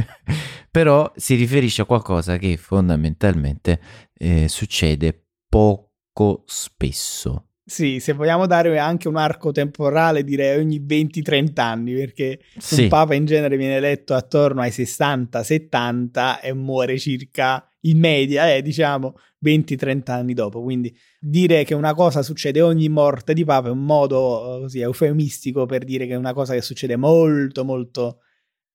però 0.71 1.11
si 1.17 1.35
riferisce 1.35 1.83
a 1.83 1.85
qualcosa 1.85 2.37
che 2.37 2.57
fondamentalmente 2.57 3.81
eh, 4.15 4.47
succede 4.47 5.31
poco 5.49 6.45
spesso. 6.47 7.47
Sì, 7.65 7.99
se 7.99 8.13
vogliamo 8.13 8.47
dare 8.47 8.79
anche 8.79 9.09
un 9.09 9.17
arco 9.17 9.51
temporale, 9.51 10.23
direi 10.23 10.61
ogni 10.61 10.79
20-30 10.79 11.61
anni, 11.61 11.95
perché 11.95 12.39
Sì. 12.57 12.83
un 12.83 12.89
papa 12.89 13.15
in 13.15 13.25
genere 13.25 13.57
viene 13.57 13.75
eletto 13.79 14.15
attorno 14.15 14.61
ai 14.61 14.71
60-70 14.71 16.39
e 16.41 16.53
muore 16.55 16.97
circa 16.99 17.68
in 17.83 17.99
media, 17.99 18.53
eh, 18.55 18.63
diciamo, 18.63 19.15
20-30 19.45 20.11
anni 20.11 20.35
dopo. 20.35 20.63
Quindi 20.63 20.95
dire 21.21 21.65
che 21.65 21.75
una 21.75 21.95
cosa 21.95 22.23
succede 22.23 22.61
ogni 22.61 22.89
morte 22.89 23.35
di 23.35 23.45
papa 23.45 23.69
è 23.69 23.71
un 23.71 23.85
modo 23.85 24.57
eh, 24.57 24.61
così 24.63 24.81
eufemistico 24.81 25.67
per 25.67 25.85
dire 25.85 26.07
che 26.07 26.15
è 26.15 26.17
una 26.17 26.33
cosa 26.33 26.55
che 26.55 26.63
succede 26.63 26.97
molto, 26.97 27.65
molto 27.65 28.21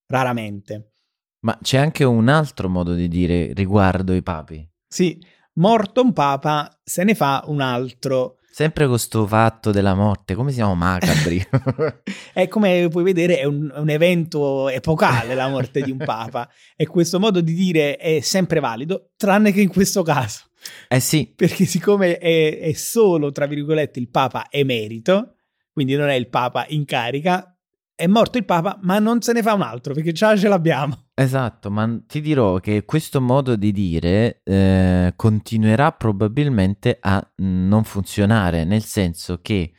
raramente. 0.06 0.92
Ma 1.40 1.58
c'è 1.60 1.76
anche 1.76 2.04
un 2.04 2.28
altro 2.28 2.68
modo 2.68 2.94
di 2.94 3.08
dire 3.08 3.52
riguardo 3.52 4.14
i 4.14 4.22
papi. 4.22 4.66
Sì, 4.86 5.18
morto 5.54 6.02
un 6.02 6.12
papa, 6.12 6.80
se 6.82 7.04
ne 7.04 7.14
fa 7.14 7.44
un 7.46 7.60
altro. 7.60 8.38
Sempre 8.54 8.86
con 8.86 9.00
sto 9.00 9.26
fatto 9.26 9.72
della 9.72 9.96
morte, 9.96 10.36
come 10.36 10.52
siamo 10.52 10.76
macabri. 10.76 11.44
E 12.32 12.46
come 12.46 12.86
puoi 12.88 13.02
vedere 13.02 13.40
è 13.40 13.44
un, 13.44 13.68
un 13.74 13.90
evento 13.90 14.68
epocale 14.68 15.34
la 15.34 15.48
morte 15.48 15.82
di 15.82 15.90
un 15.90 15.96
papa 16.06 16.48
e 16.76 16.86
questo 16.86 17.18
modo 17.18 17.40
di 17.40 17.52
dire 17.52 17.96
è 17.96 18.20
sempre 18.20 18.60
valido, 18.60 19.10
tranne 19.16 19.50
che 19.50 19.60
in 19.60 19.70
questo 19.70 20.02
caso, 20.02 20.50
eh 20.86 21.00
sì, 21.00 21.32
perché 21.34 21.64
siccome 21.64 22.18
è, 22.18 22.60
è 22.60 22.72
solo, 22.74 23.32
tra 23.32 23.46
virgolette, 23.46 23.98
il 23.98 24.08
papa 24.08 24.46
emerito, 24.48 25.38
quindi 25.72 25.96
non 25.96 26.08
è 26.08 26.14
il 26.14 26.28
papa 26.28 26.64
in 26.68 26.84
carica, 26.84 27.53
è 27.96 28.06
morto 28.06 28.38
il 28.38 28.44
papa 28.44 28.78
ma 28.82 28.98
non 28.98 29.20
se 29.22 29.32
ne 29.32 29.42
fa 29.42 29.54
un 29.54 29.62
altro 29.62 29.94
perché 29.94 30.12
già 30.12 30.36
ce 30.36 30.48
l'abbiamo. 30.48 31.06
esatto, 31.14 31.70
ma 31.70 32.00
ti 32.06 32.20
dirò 32.20 32.58
che 32.58 32.84
questo 32.84 33.20
modo 33.20 33.56
di 33.56 33.72
dire 33.72 34.40
eh, 34.44 35.12
continuerà 35.16 35.92
probabilmente 35.92 36.98
a 37.00 37.24
non 37.36 37.84
funzionare, 37.84 38.64
nel 38.64 38.82
senso 38.82 39.38
che 39.40 39.72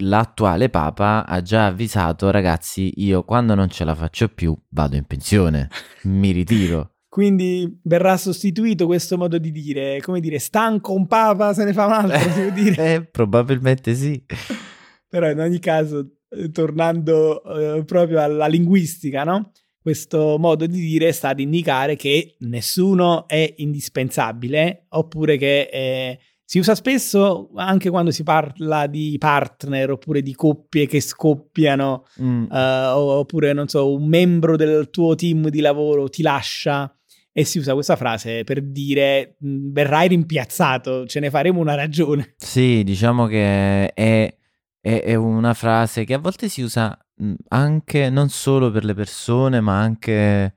l'attuale 0.00 0.68
papa 0.68 1.26
ha 1.26 1.42
già 1.42 1.66
avvisato, 1.66 2.30
ragazzi, 2.30 2.92
io 2.96 3.24
quando 3.24 3.54
non 3.54 3.68
ce 3.68 3.84
la 3.84 3.94
faccio 3.94 4.28
più 4.28 4.56
vado 4.70 4.96
in 4.96 5.04
pensione, 5.04 5.68
mi 6.02 6.30
ritiro. 6.30 6.92
Quindi 7.08 7.80
verrà 7.84 8.16
sostituito 8.16 8.86
questo 8.86 9.16
modo 9.16 9.38
di 9.38 9.50
dire, 9.50 10.00
come 10.02 10.20
dire, 10.20 10.38
stanco 10.38 10.92
un 10.92 11.06
papa 11.06 11.52
se 11.54 11.64
ne 11.64 11.72
fa 11.72 11.86
un 11.86 11.92
altro, 11.92 12.50
dire. 12.52 12.94
Eh, 12.94 13.04
probabilmente 13.04 13.94
sì. 13.94 14.22
Però 15.08 15.28
in 15.28 15.40
ogni 15.40 15.58
caso, 15.58 16.00
eh, 16.00 16.17
tornando 16.52 17.42
eh, 17.78 17.84
proprio 17.84 18.20
alla 18.20 18.46
linguistica, 18.46 19.24
no? 19.24 19.52
Questo 19.80 20.36
modo 20.38 20.66
di 20.66 20.78
dire 20.80 21.12
sta 21.12 21.28
ad 21.30 21.40
indicare 21.40 21.96
che 21.96 22.36
nessuno 22.40 23.26
è 23.26 23.54
indispensabile, 23.58 24.86
oppure 24.90 25.36
che 25.38 25.68
eh, 25.72 26.18
si 26.44 26.58
usa 26.58 26.74
spesso 26.74 27.50
anche 27.54 27.88
quando 27.90 28.10
si 28.10 28.22
parla 28.22 28.86
di 28.86 29.16
partner 29.18 29.90
oppure 29.92 30.20
di 30.22 30.34
coppie 30.34 30.86
che 30.86 31.00
scoppiano, 31.00 32.04
Mm, 32.22 32.44
eh, 32.50 32.86
oppure 32.86 33.52
non 33.52 33.68
so, 33.68 33.92
un 33.94 34.06
membro 34.08 34.56
del 34.56 34.90
tuo 34.90 35.14
team 35.14 35.48
di 35.48 35.60
lavoro 35.60 36.08
ti 36.08 36.22
lascia. 36.22 36.92
E 37.30 37.44
si 37.44 37.58
usa 37.58 37.72
questa 37.74 37.94
frase 37.94 38.42
per 38.42 38.60
dire 38.62 39.36
"mh, 39.38 39.70
verrai 39.70 40.08
rimpiazzato, 40.08 41.06
ce 41.06 41.20
ne 41.20 41.30
faremo 41.30 41.60
una 41.60 41.76
ragione. 41.76 42.34
Sì, 42.36 42.82
diciamo 42.82 43.26
che 43.26 43.92
è, 43.92 44.34
è- 44.80 45.02
è 45.02 45.14
una 45.14 45.54
frase 45.54 46.04
che 46.04 46.14
a 46.14 46.18
volte 46.18 46.48
si 46.48 46.62
usa 46.62 46.96
mh, 47.16 47.34
anche 47.48 48.10
non 48.10 48.28
solo 48.28 48.70
per 48.70 48.84
le 48.84 48.94
persone, 48.94 49.60
ma 49.60 49.80
anche 49.80 50.54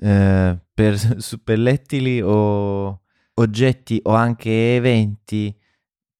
eh, 0.00 0.58
per 0.74 0.96
suppellettili 1.20 2.20
o 2.22 3.00
oggetti 3.34 4.00
o 4.04 4.14
anche 4.14 4.76
eventi 4.76 5.54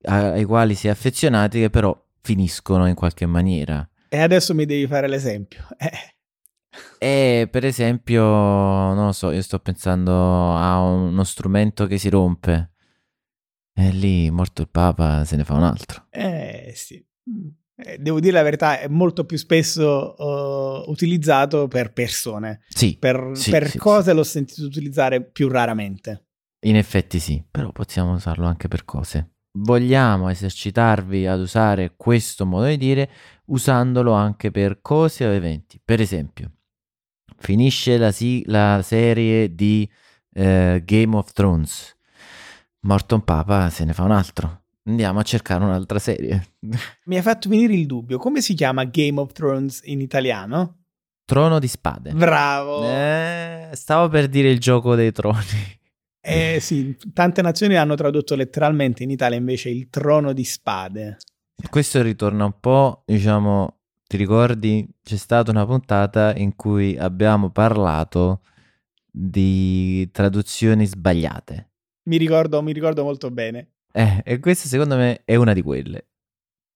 a- 0.04 0.32
ai 0.32 0.44
quali 0.44 0.74
si 0.74 0.88
è 0.88 0.90
affezionati 0.90 1.60
che 1.60 1.70
però 1.70 1.96
finiscono 2.20 2.86
in 2.88 2.94
qualche 2.94 3.26
maniera. 3.26 3.88
E 4.08 4.18
adesso 4.20 4.54
mi 4.54 4.64
devi 4.66 4.86
fare 4.86 5.08
l'esempio. 5.08 5.64
Eh. 5.78 6.14
E 7.00 7.48
per 7.50 7.64
esempio, 7.64 8.22
non 8.22 9.06
lo 9.06 9.12
so, 9.12 9.30
io 9.30 9.40
sto 9.42 9.58
pensando 9.60 10.54
a 10.54 10.80
uno 10.80 11.24
strumento 11.24 11.86
che 11.86 11.96
si 11.98 12.08
rompe. 12.08 12.72
E 13.72 13.90
lì, 13.92 14.30
morto 14.30 14.62
il 14.62 14.68
Papa, 14.68 15.24
se 15.24 15.36
ne 15.36 15.44
fa 15.44 15.54
un 15.54 15.62
altro. 15.62 16.06
Eh 16.10 16.72
sì. 16.74 17.04
Eh, 17.76 17.98
Devo 17.98 18.18
dire 18.20 18.32
la 18.32 18.42
verità, 18.42 18.80
è 18.80 18.88
molto 18.88 19.24
più 19.24 19.36
spesso 19.36 20.16
eh, 20.16 20.90
utilizzato 20.90 21.68
per 21.68 21.92
persone. 21.92 22.62
Sì, 22.68 22.96
Per, 22.98 23.30
Sì, 23.34 23.50
per 23.50 23.68
sì, 23.70 23.78
cose 23.78 24.12
l'ho 24.12 24.24
sentito 24.24 24.64
utilizzare 24.64 25.22
più 25.24 25.48
raramente. 25.48 26.24
in 26.62 26.74
effetti 26.76 27.20
sì, 27.20 27.44
però 27.48 27.70
possiamo 27.70 28.14
usarlo 28.14 28.46
anche 28.46 28.66
per 28.68 28.84
cose. 28.84 29.34
Vogliamo 29.60 30.28
esercitarvi 30.28 31.26
ad 31.26 31.40
usare 31.40 31.94
questo 31.96 32.44
modo 32.46 32.66
di 32.66 32.76
dire 32.76 33.10
usandolo 33.46 34.12
anche 34.12 34.50
per 34.50 34.80
cose 34.82 35.24
o 35.24 35.30
eventi. 35.32 35.80
Per 35.84 36.00
esempio, 36.00 36.52
finisce 37.38 37.96
la, 37.96 38.10
si- 38.12 38.42
la 38.46 38.82
serie 38.82 39.54
di 39.54 39.88
eh, 40.34 40.82
Game 40.84 41.16
of 41.16 41.32
Thrones. 41.32 41.96
Morto 42.80 43.14
un 43.14 43.22
papa, 43.24 43.70
se 43.70 43.84
ne 43.84 43.92
fa 43.92 44.02
un 44.04 44.12
altro. 44.12 44.62
Andiamo 44.88 45.18
a 45.18 45.22
cercare 45.22 45.62
un'altra 45.64 45.98
serie. 45.98 46.54
Mi 47.04 47.18
ha 47.18 47.22
fatto 47.22 47.50
venire 47.50 47.74
il 47.74 47.84
dubbio, 47.84 48.16
come 48.16 48.40
si 48.40 48.54
chiama 48.54 48.84
Game 48.84 49.20
of 49.20 49.32
Thrones 49.32 49.82
in 49.84 50.00
italiano? 50.00 50.84
Trono 51.26 51.58
di 51.58 51.68
spade. 51.68 52.12
Bravo! 52.12 52.82
Eh, 52.84 53.68
stavo 53.72 54.08
per 54.08 54.28
dire 54.28 54.48
il 54.48 54.58
gioco 54.58 54.94
dei 54.94 55.12
troni. 55.12 55.76
Eh 56.20 56.58
sì, 56.60 56.96
tante 57.12 57.42
nazioni 57.42 57.76
hanno 57.76 57.96
tradotto 57.96 58.34
letteralmente 58.34 59.02
in 59.02 59.10
Italia 59.10 59.36
invece 59.36 59.68
il 59.68 59.90
trono 59.90 60.32
di 60.32 60.44
spade. 60.44 61.18
Questo 61.68 62.00
ritorna 62.00 62.46
un 62.46 62.58
po', 62.58 63.02
diciamo, 63.04 63.80
ti 64.06 64.16
ricordi? 64.16 64.88
C'è 65.02 65.16
stata 65.16 65.50
una 65.50 65.66
puntata 65.66 66.34
in 66.34 66.56
cui 66.56 66.96
abbiamo 66.96 67.50
parlato 67.50 68.40
di 69.10 70.10
traduzioni 70.12 70.86
sbagliate. 70.86 71.72
Mi 72.04 72.16
ricordo, 72.16 72.62
mi 72.62 72.72
ricordo 72.72 73.04
molto 73.04 73.30
bene. 73.30 73.72
Eh, 73.92 74.22
e 74.24 74.38
questa 74.38 74.68
secondo 74.68 74.96
me 74.96 75.22
è 75.24 75.34
una 75.36 75.52
di 75.52 75.62
quelle. 75.62 76.08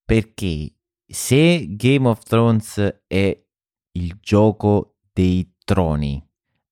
Perché 0.05 0.75
se 1.07 1.67
Game 1.77 2.09
of 2.09 2.23
Thrones 2.23 3.03
è 3.07 3.45
il 3.93 4.19
gioco 4.21 4.99
dei 5.13 5.55
troni, 5.65 6.23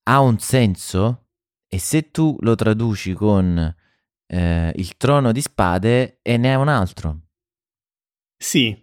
ha 0.05 0.21
un 0.21 0.39
senso? 0.39 1.27
E 1.69 1.79
se 1.79 2.11
tu 2.11 2.37
lo 2.41 2.55
traduci 2.55 3.13
con 3.13 3.75
eh, 4.27 4.73
il 4.75 4.97
trono 4.97 5.33
di 5.33 5.41
spade, 5.41 6.19
e 6.23 6.37
ne 6.37 6.53
ha 6.53 6.59
un 6.59 6.69
altro. 6.69 7.21
Sì, 8.37 8.77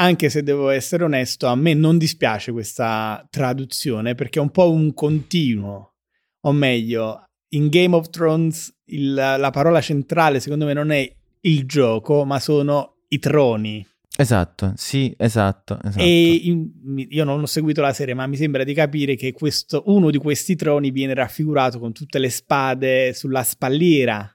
anche 0.00 0.28
se 0.28 0.42
devo 0.42 0.68
essere 0.68 1.04
onesto, 1.04 1.46
a 1.46 1.56
me 1.56 1.74
non 1.74 1.98
dispiace 1.98 2.52
questa 2.52 3.26
traduzione 3.30 4.14
perché 4.14 4.38
è 4.38 4.42
un 4.42 4.50
po' 4.50 4.70
un 4.70 4.94
continuo. 4.94 5.94
O 6.42 6.52
meglio, 6.52 7.27
in 7.50 7.68
Game 7.68 7.94
of 7.94 8.10
Thrones 8.10 8.74
il, 8.86 9.14
la 9.14 9.50
parola 9.50 9.80
centrale 9.80 10.40
secondo 10.40 10.64
me 10.64 10.72
non 10.72 10.90
è 10.90 11.10
il 11.42 11.66
gioco, 11.66 12.24
ma 12.24 12.40
sono 12.40 12.96
i 13.08 13.18
troni. 13.18 13.86
Esatto, 14.20 14.72
sì, 14.74 15.14
esatto. 15.16 15.78
esatto. 15.80 16.02
E 16.02 16.32
in, 16.42 16.68
io 17.08 17.22
non 17.22 17.40
ho 17.40 17.46
seguito 17.46 17.80
la 17.80 17.92
serie, 17.92 18.14
ma 18.14 18.26
mi 18.26 18.36
sembra 18.36 18.64
di 18.64 18.74
capire 18.74 19.14
che 19.14 19.32
questo, 19.32 19.84
uno 19.86 20.10
di 20.10 20.18
questi 20.18 20.56
troni 20.56 20.90
viene 20.90 21.14
raffigurato 21.14 21.78
con 21.78 21.92
tutte 21.92 22.18
le 22.18 22.28
spade 22.28 23.14
sulla 23.14 23.44
spalliera. 23.44 24.28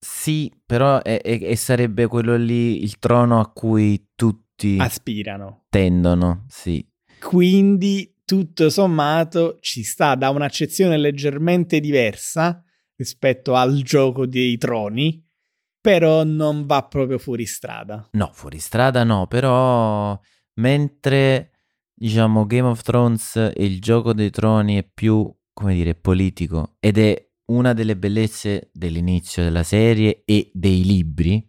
Sì, 0.00 0.52
però 0.66 1.00
è, 1.00 1.22
è, 1.22 1.40
è 1.40 1.54
sarebbe 1.54 2.08
quello 2.08 2.36
lì 2.36 2.82
il 2.82 2.98
trono 2.98 3.38
a 3.38 3.48
cui 3.52 4.10
tutti 4.16 4.76
aspirano. 4.80 5.66
Tendono, 5.68 6.44
sì. 6.48 6.84
Quindi, 7.20 8.13
tutto 8.24 8.70
sommato, 8.70 9.58
ci 9.60 9.82
sta 9.82 10.14
da 10.14 10.30
un'accezione 10.30 10.96
leggermente 10.96 11.80
diversa 11.80 12.62
rispetto 12.96 13.54
al 13.54 13.82
gioco 13.82 14.26
dei 14.26 14.56
troni, 14.56 15.22
però 15.80 16.24
non 16.24 16.66
va 16.66 16.86
proprio 16.86 17.18
fuori 17.18 17.46
strada. 17.46 18.08
No, 18.12 18.30
fuori 18.32 18.58
strada 18.58 19.04
no, 19.04 19.26
però 19.26 20.18
mentre 20.54 21.50
diciamo 21.92 22.46
Game 22.46 22.68
of 22.68 22.82
Thrones 22.82 23.36
e 23.36 23.64
il 23.64 23.80
gioco 23.80 24.12
dei 24.12 24.30
troni 24.30 24.76
è 24.76 24.82
più, 24.82 25.30
come 25.52 25.74
dire, 25.74 25.94
politico 25.94 26.76
ed 26.80 26.98
è 26.98 27.30
una 27.46 27.74
delle 27.74 27.96
bellezze 27.96 28.70
dell'inizio 28.72 29.42
della 29.42 29.62
serie 29.62 30.22
e 30.24 30.50
dei 30.54 30.82
libri, 30.84 31.46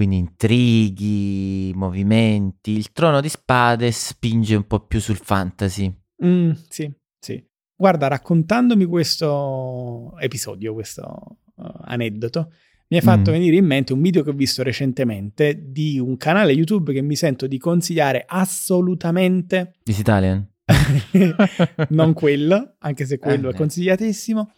quindi 0.00 0.16
intrighi, 0.16 1.72
movimenti. 1.74 2.70
Il 2.70 2.90
trono 2.90 3.20
di 3.20 3.28
spade 3.28 3.90
spinge 3.90 4.54
un 4.54 4.66
po' 4.66 4.80
più 4.80 4.98
sul 4.98 5.18
fantasy. 5.18 5.94
Mm, 6.24 6.52
sì, 6.70 6.90
sì. 7.18 7.44
Guarda, 7.76 8.08
raccontandomi 8.08 8.86
questo 8.86 10.16
episodio, 10.18 10.72
questo 10.72 11.36
uh, 11.54 11.64
aneddoto, 11.82 12.50
mi 12.88 12.96
è 12.96 13.02
fatto 13.02 13.30
mm. 13.30 13.34
venire 13.34 13.56
in 13.56 13.66
mente 13.66 13.92
un 13.92 14.00
video 14.00 14.22
che 14.22 14.30
ho 14.30 14.34
visto 14.34 14.62
recentemente 14.62 15.70
di 15.70 15.98
un 15.98 16.16
canale 16.16 16.52
YouTube 16.52 16.94
che 16.94 17.02
mi 17.02 17.14
sento 17.14 17.46
di 17.46 17.58
consigliare 17.58 18.24
assolutamente. 18.26 19.74
Is 19.84 19.98
Italian? 19.98 20.48
non 21.90 22.14
quello, 22.14 22.76
anche 22.78 23.04
se 23.04 23.18
quello 23.18 23.50
eh, 23.50 23.52
è 23.52 23.54
consigliatissimo 23.54 24.50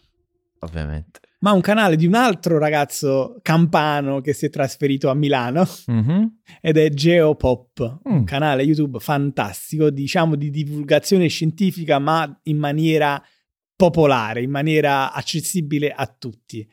ovviamente. 0.63 1.19
Ma 1.43 1.51
un 1.51 1.59
canale 1.59 1.97
di 1.97 2.05
un 2.05 2.13
altro 2.13 2.57
ragazzo 2.57 3.37
campano 3.41 4.21
che 4.21 4.31
si 4.31 4.45
è 4.45 4.49
trasferito 4.49 5.09
a 5.09 5.13
Milano 5.13 5.67
mm-hmm. 5.91 6.23
ed 6.61 6.77
è 6.77 6.89
Geopop, 6.89 7.99
mm. 8.07 8.13
un 8.13 8.23
canale 8.23 8.63
YouTube 8.63 8.99
fantastico, 8.99 9.89
diciamo 9.89 10.35
di 10.35 10.49
divulgazione 10.49 11.27
scientifica, 11.27 11.99
ma 11.99 12.39
in 12.43 12.57
maniera 12.57 13.21
popolare, 13.75 14.41
in 14.41 14.51
maniera 14.51 15.11
accessibile 15.11 15.91
a 15.91 16.07
tutti. 16.07 16.65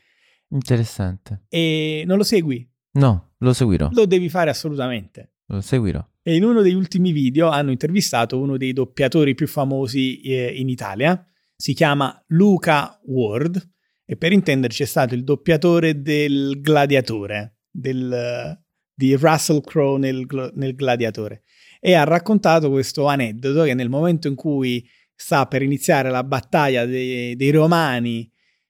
Interessante. 0.51 1.47
E 1.49 2.05
non 2.07 2.17
lo 2.17 2.23
segui? 2.23 2.65
No, 2.93 3.33
lo 3.39 3.53
seguirò. 3.53 3.89
Lo 3.91 4.07
devi 4.07 4.29
fare 4.29 4.51
assolutamente. 4.51 5.33
Lo 5.47 5.61
seguirò. 5.63 6.05
E 6.23 6.37
in 6.37 6.45
uno 6.45 6.63
degli 6.63 6.75
ultimi 6.75 7.11
video 7.11 7.49
hanno 7.49 7.73
intervistato 7.73 8.39
uno 8.39 8.57
dei 8.57 8.73
doppiatori 8.73 9.35
più 9.35 9.49
famosi 9.49 10.21
eh, 10.21 10.53
in 10.55 10.69
Italia. 10.69 11.27
Si 11.57 11.75
chiama 11.75 12.23
Luca 12.29 13.01
Ward 13.07 13.79
e 14.11 14.17
per 14.17 14.33
intenderci 14.33 14.83
è 14.83 14.87
stato 14.87 15.15
il 15.15 15.23
doppiatore 15.23 16.03
del 16.03 16.59
gladiatore, 16.61 17.59
del, 17.71 18.61
di 18.93 19.15
Russell 19.15 19.61
Crowe 19.61 20.01
nel, 20.01 20.27
nel 20.55 20.75
gladiatore. 20.75 21.45
E 21.79 21.95
ha 21.95 22.03
raccontato 22.03 22.71
questo 22.71 23.07
aneddoto 23.07 23.63
che 23.63 23.73
nel 23.73 23.89
momento 23.89 24.27
in 24.27 24.35
cui 24.35 24.85
sta 25.15 25.47
per 25.47 25.63
iniziare 25.63 26.11
la 26.11 26.25
battaglia 26.25 26.87
dei, 26.87 27.37
dei 27.37 27.53
romani, 27.53 28.29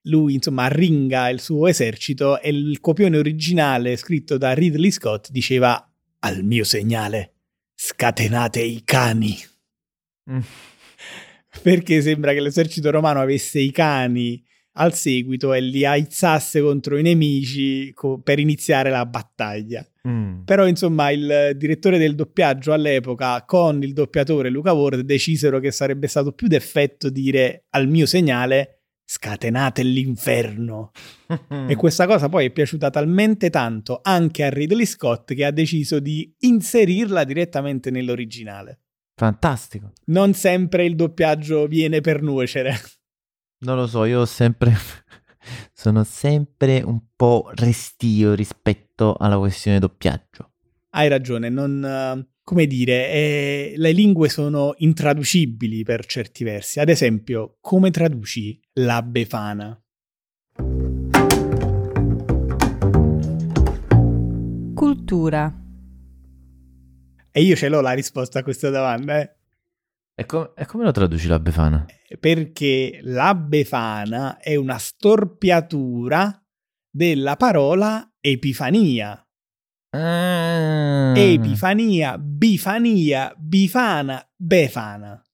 lui 0.09 0.35
insomma 0.35 0.65
arringa 0.65 1.31
il 1.31 1.41
suo 1.41 1.69
esercito 1.69 2.39
e 2.39 2.51
il 2.51 2.79
copione 2.81 3.17
originale 3.17 3.97
scritto 3.97 4.37
da 4.37 4.53
Ridley 4.53 4.91
Scott 4.91 5.31
diceva 5.31 5.91
al 6.19 6.45
mio 6.45 6.65
segnale 6.65 7.37
scatenate 7.75 8.61
i 8.61 8.83
cani. 8.85 9.39
Mm. 10.31 10.41
Perché 11.63 12.03
sembra 12.03 12.35
che 12.35 12.41
l'esercito 12.41 12.91
romano 12.91 13.21
avesse 13.21 13.59
i 13.59 13.71
cani 13.71 14.47
al 14.75 14.95
seguito 14.95 15.53
e 15.53 15.61
li 15.61 15.85
aizzasse 15.85 16.61
contro 16.61 16.97
i 16.97 17.03
nemici 17.03 17.93
co- 17.93 18.21
per 18.21 18.39
iniziare 18.39 18.91
la 18.91 19.05
battaglia. 19.07 19.85
Mm. 20.09 20.43
Però 20.45 20.67
insomma 20.67 21.11
il 21.11 21.53
direttore 21.57 21.99
del 21.99 22.15
doppiaggio 22.15 22.73
all'epoca 22.73 23.45
con 23.45 23.83
il 23.83 23.93
doppiatore 23.93 24.49
Luca 24.49 24.73
Ward 24.73 25.01
decisero 25.01 25.59
che 25.59 25.71
sarebbe 25.71 26.07
stato 26.07 26.33
più 26.33 26.47
d'effetto 26.47 27.11
dire 27.11 27.65
al 27.71 27.89
mio 27.89 28.07
segnale 28.07 28.81
scatenate 29.05 29.83
l'inferno. 29.83 30.93
e 31.69 31.75
questa 31.75 32.07
cosa 32.07 32.29
poi 32.29 32.47
è 32.47 32.51
piaciuta 32.51 32.91
talmente 32.91 33.51
tanto 33.51 34.01
anche 34.03 34.45
a 34.45 34.51
Ridley 34.51 34.87
Scott 34.87 35.35
che 35.35 35.45
ha 35.45 35.51
deciso 35.51 35.99
di 35.99 36.33
inserirla 36.39 37.25
direttamente 37.25 37.91
nell'originale. 37.91 38.81
Fantastico. 39.17 39.93
Non 40.07 40.33
sempre 40.33 40.85
il 40.87 40.95
doppiaggio 40.95 41.67
viene 41.67 42.01
per 42.01 42.23
nuocere. 42.23 42.75
Non 43.63 43.77
lo 43.77 43.87
so, 43.87 44.05
io 44.05 44.21
ho 44.21 44.25
sempre... 44.25 44.73
sono 45.75 46.03
sempre 46.03 46.81
un 46.81 46.99
po' 47.15 47.51
restio 47.55 48.33
rispetto 48.33 49.15
alla 49.19 49.37
questione 49.37 49.79
doppiaggio. 49.79 50.53
Hai 50.91 51.09
ragione, 51.09 51.51
non... 51.51 52.27
come 52.43 52.67
dire, 52.67 53.11
eh, 53.11 53.75
le 53.77 53.93
lingue 53.93 54.31
sono 54.31 54.73
intraducibili 54.79 55.83
per 55.83 56.07
certi 56.07 56.43
versi. 56.43 56.81
Ad 56.81 56.89
esempio, 56.89 57.59
come 57.61 57.91
traduci 57.91 58.59
la 58.75 59.03
Befana? 59.03 59.79
Cultura. 64.75 65.55
E 67.31 67.43
io 67.43 67.57
ce 67.57 67.69
l'ho 67.69 67.83
la 67.83 67.93
risposta 67.93 68.39
a 68.39 68.43
questa 68.43 68.71
domanda, 68.71 69.21
eh. 69.21 69.35
E, 70.15 70.25
com- 70.25 70.51
e 70.57 70.65
come 70.65 70.85
lo 70.85 70.93
traduci 70.93 71.29
la 71.29 71.39
Befana? 71.39 71.85
Perché 72.21 73.01
la 73.03 73.35
Befana 73.35 74.39
è 74.39 74.55
una 74.55 74.77
storpiatura 74.77 76.41
della 76.91 77.37
parola 77.37 78.13
Epifania. 78.21 79.27
Ah. 79.93 81.15
Epifania, 81.17 82.19
Bifania, 82.19 83.35
Bifana, 83.37 84.25
Befana. 84.37 85.25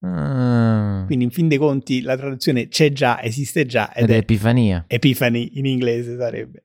Ah. 0.00 1.04
Quindi 1.06 1.24
in 1.24 1.30
fin 1.30 1.48
dei 1.48 1.58
conti 1.58 2.00
la 2.00 2.16
traduzione 2.16 2.68
c'è 2.68 2.92
già, 2.92 3.22
esiste 3.22 3.66
già. 3.66 3.92
Ed, 3.92 4.04
ed 4.04 4.10
è 4.10 4.16
Epifania. 4.18 4.84
Epifani 4.88 5.58
in 5.58 5.66
inglese 5.66 6.16
sarebbe. 6.16 6.64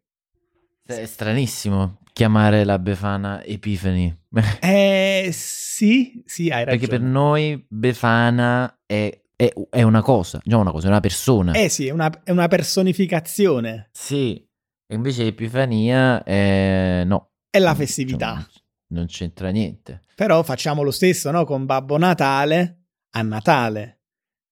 È 0.86 1.06
stranissimo 1.06 2.00
chiamare 2.14 2.64
la 2.64 2.80
Befana 2.80 3.44
Epifani. 3.44 4.16
eh 4.62 5.30
sì, 5.32 6.22
sì, 6.26 6.50
hai 6.50 6.66
ragione. 6.66 6.78
Perché 6.78 6.88
per 6.88 7.02
noi 7.02 7.66
Befana 7.68 8.82
è, 8.86 9.22
è, 9.42 9.52
è 9.72 9.82
una 9.82 10.04
cosa, 10.04 10.40
diciamo 10.44 10.62
una 10.62 10.72
cosa, 10.72 10.86
è 10.86 10.90
una 10.90 11.00
persona. 11.00 11.54
Eh 11.54 11.68
sì, 11.68 11.88
è 11.88 11.92
una, 11.92 12.12
è 12.24 12.30
una 12.30 12.48
personificazione. 12.48 13.90
Sì, 13.92 14.34
e 14.36 14.96
invece 14.96 15.26
Epifania 15.26 16.24
è... 16.24 17.02
no. 17.06 17.32
È 17.50 17.58
la 17.58 17.74
festività. 17.74 18.34
Diciamo, 18.36 18.46
non 18.90 19.06
c'entra 19.08 19.50
niente. 19.50 20.02
Però 20.16 20.44
facciamo 20.44 20.84
lo 20.84 20.92
stesso, 20.92 21.32
no? 21.32 21.44
Con 21.46 21.66
Babbo 21.66 21.98
Natale 21.98 22.84
a 23.12 23.22
Natale. 23.24 24.02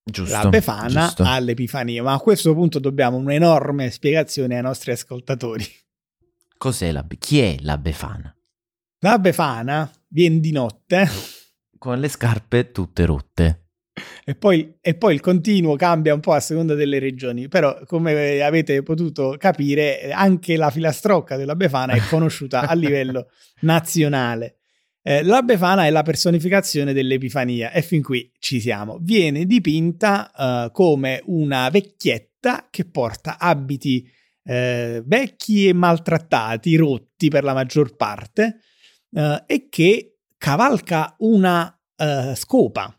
Giusto, 0.04 0.34
la 0.34 0.49
Befana 0.49 1.06
giusto. 1.06 1.23
all'Epifania. 1.23 2.02
Ma 2.02 2.13
a 2.13 2.19
questo 2.19 2.56
punto 2.56 2.80
dobbiamo 2.80 3.17
un'enorme 3.17 3.91
spiegazione 3.91 4.56
ai 4.56 4.63
nostri 4.63 4.91
ascoltatori. 4.91 5.65
Cos'è 6.58 6.91
la 6.91 7.06
Chi 7.19 7.39
è 7.39 7.58
la 7.60 7.78
Befana? 7.78 8.36
La 9.02 9.19
Befana 9.19 9.89
viene 10.08 10.39
di 10.39 10.52
notte. 10.52 11.08
Con 11.78 11.99
le 11.99 12.08
scarpe 12.10 12.71
tutte 12.71 13.06
rotte. 13.06 13.69
E 14.30 14.36
poi, 14.36 14.76
e 14.80 14.94
poi, 14.94 15.15
il 15.15 15.22
continuo 15.22 15.76
cambia 15.76 16.13
un 16.13 16.20
po' 16.20 16.34
a 16.34 16.39
seconda 16.39 16.76
delle 16.76 17.00
regioni, 17.00 17.48
però 17.48 17.80
come 17.88 18.39
avete 18.44 18.84
potuto 18.84 19.38
capire 19.39 20.12
anche 20.12 20.56
la 20.56 20.70
filastrocca 20.70 21.36
della 21.36 21.56
Befana 21.56 21.94
è 21.94 22.00
conosciuta 22.08 22.68
a 22.68 22.74
livello 22.78 23.32
nazionale. 23.62 24.58
Eh, 25.02 25.24
la 25.24 25.42
Befana 25.42 25.88
è 25.88 25.89
la 25.89 26.04
personificazione 26.04 26.94
dell'Epifania 26.94 27.72
e 27.72 27.82
fin 27.82 28.04
qui 28.04 28.32
ci 28.38 28.60
siamo. 28.60 29.00
Viene 29.02 29.46
dipinta 29.46 30.30
uh, 30.68 30.72
come 30.72 31.24
una 31.26 31.68
vecchietta 31.72 32.68
che 32.70 32.86
porta 32.86 33.39
abiti 33.39 34.08
eh, 34.44 35.02
vecchi 35.08 35.70
e 35.70 35.74
maltrattati, 35.74 36.76
rotti 36.76 37.30
per 37.30 37.44
la 37.44 37.56
maggior 37.56 37.96
parte, 37.96 38.60
eh, 39.12 39.44
e 39.48 39.70
che 39.70 40.18
cavalca 40.38 41.15
una 41.18 41.76
eh, 41.96 42.34
scopa 42.36 42.94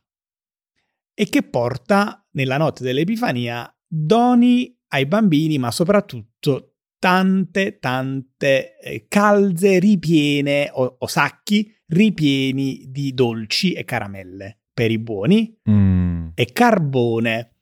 e 1.21 1.29
che 1.29 1.43
porta 1.43 2.27
nella 2.31 2.57
notte 2.57 2.83
dell'Epifania 2.83 3.71
doni 3.87 4.75
ai 4.89 5.05
bambini, 5.05 5.59
ma 5.59 5.71
soprattutto 5.71 6.77
tante, 6.99 7.79
tante 7.79 8.79
eh, 8.79 9.05
calze 9.07 9.79
ripiene 9.79 10.71
o, 10.73 10.97
o, 10.99 11.07
sacchi 11.07 11.71
ripieni 11.89 12.87
di 12.89 13.13
dolci 13.13 13.75
e 13.75 13.85
caramelle 13.85 14.61
per 14.73 14.91
i 14.91 14.99
buoni 14.99 15.59
Mm, 15.69 16.29
e 16.35 16.47
carbone 16.47 17.57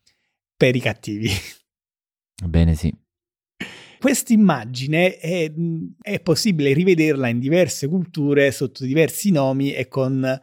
per 0.56 0.76
i 0.76 0.80
cattivi. 0.80 1.28
bene, 2.46 2.76
sì. 2.76 2.94
Questa 3.98 4.32
immagine 4.32 5.16
è, 5.16 5.52
è 6.00 6.20
possibile 6.20 6.72
rivederla 6.72 7.26
in 7.26 7.40
diverse 7.40 7.88
culture 7.88 8.52
sotto 8.52 8.84
diversi 8.84 9.32
nomi 9.32 9.72
e 9.72 9.88
con 9.88 10.40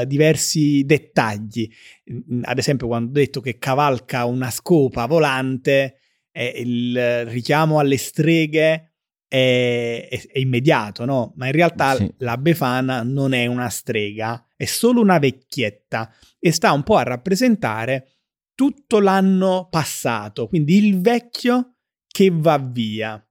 eh, 0.00 0.06
diversi 0.06 0.82
dettagli. 0.84 1.68
Mm, 2.12 2.42
Ad 2.44 2.58
esempio, 2.58 2.86
quando 2.86 3.10
ho 3.10 3.12
detto 3.12 3.40
che 3.40 3.58
cavalca 3.58 4.24
una 4.24 4.50
scopa 4.50 5.06
volante, 5.06 5.98
eh, 6.32 6.52
il 6.56 7.26
richiamo 7.26 7.78
alle 7.78 7.96
streghe 7.96 8.92
è, 9.28 10.06
è- 10.10 10.26
è 10.32 10.38
immediato, 10.38 11.04
no? 11.04 11.32
Ma 11.36 11.46
in 11.46 11.52
realtà 11.52 11.94
Sì. 11.96 12.12
la 12.18 12.36
Befana 12.38 13.02
non 13.02 13.32
è 13.34 13.46
una 13.46 13.68
strega, 13.68 14.44
è 14.56 14.64
solo 14.64 15.00
una 15.00 15.18
vecchietta 15.18 16.12
e 16.38 16.50
sta 16.52 16.72
un 16.72 16.82
po' 16.82 16.96
a 16.96 17.02
rappresentare 17.02 18.12
tutto 18.54 18.98
l'anno 19.00 19.68
passato, 19.70 20.48
quindi 20.48 20.76
il 20.84 21.00
vecchio 21.00 21.74
che 22.06 22.30
va 22.32 22.58
via. 22.58 23.22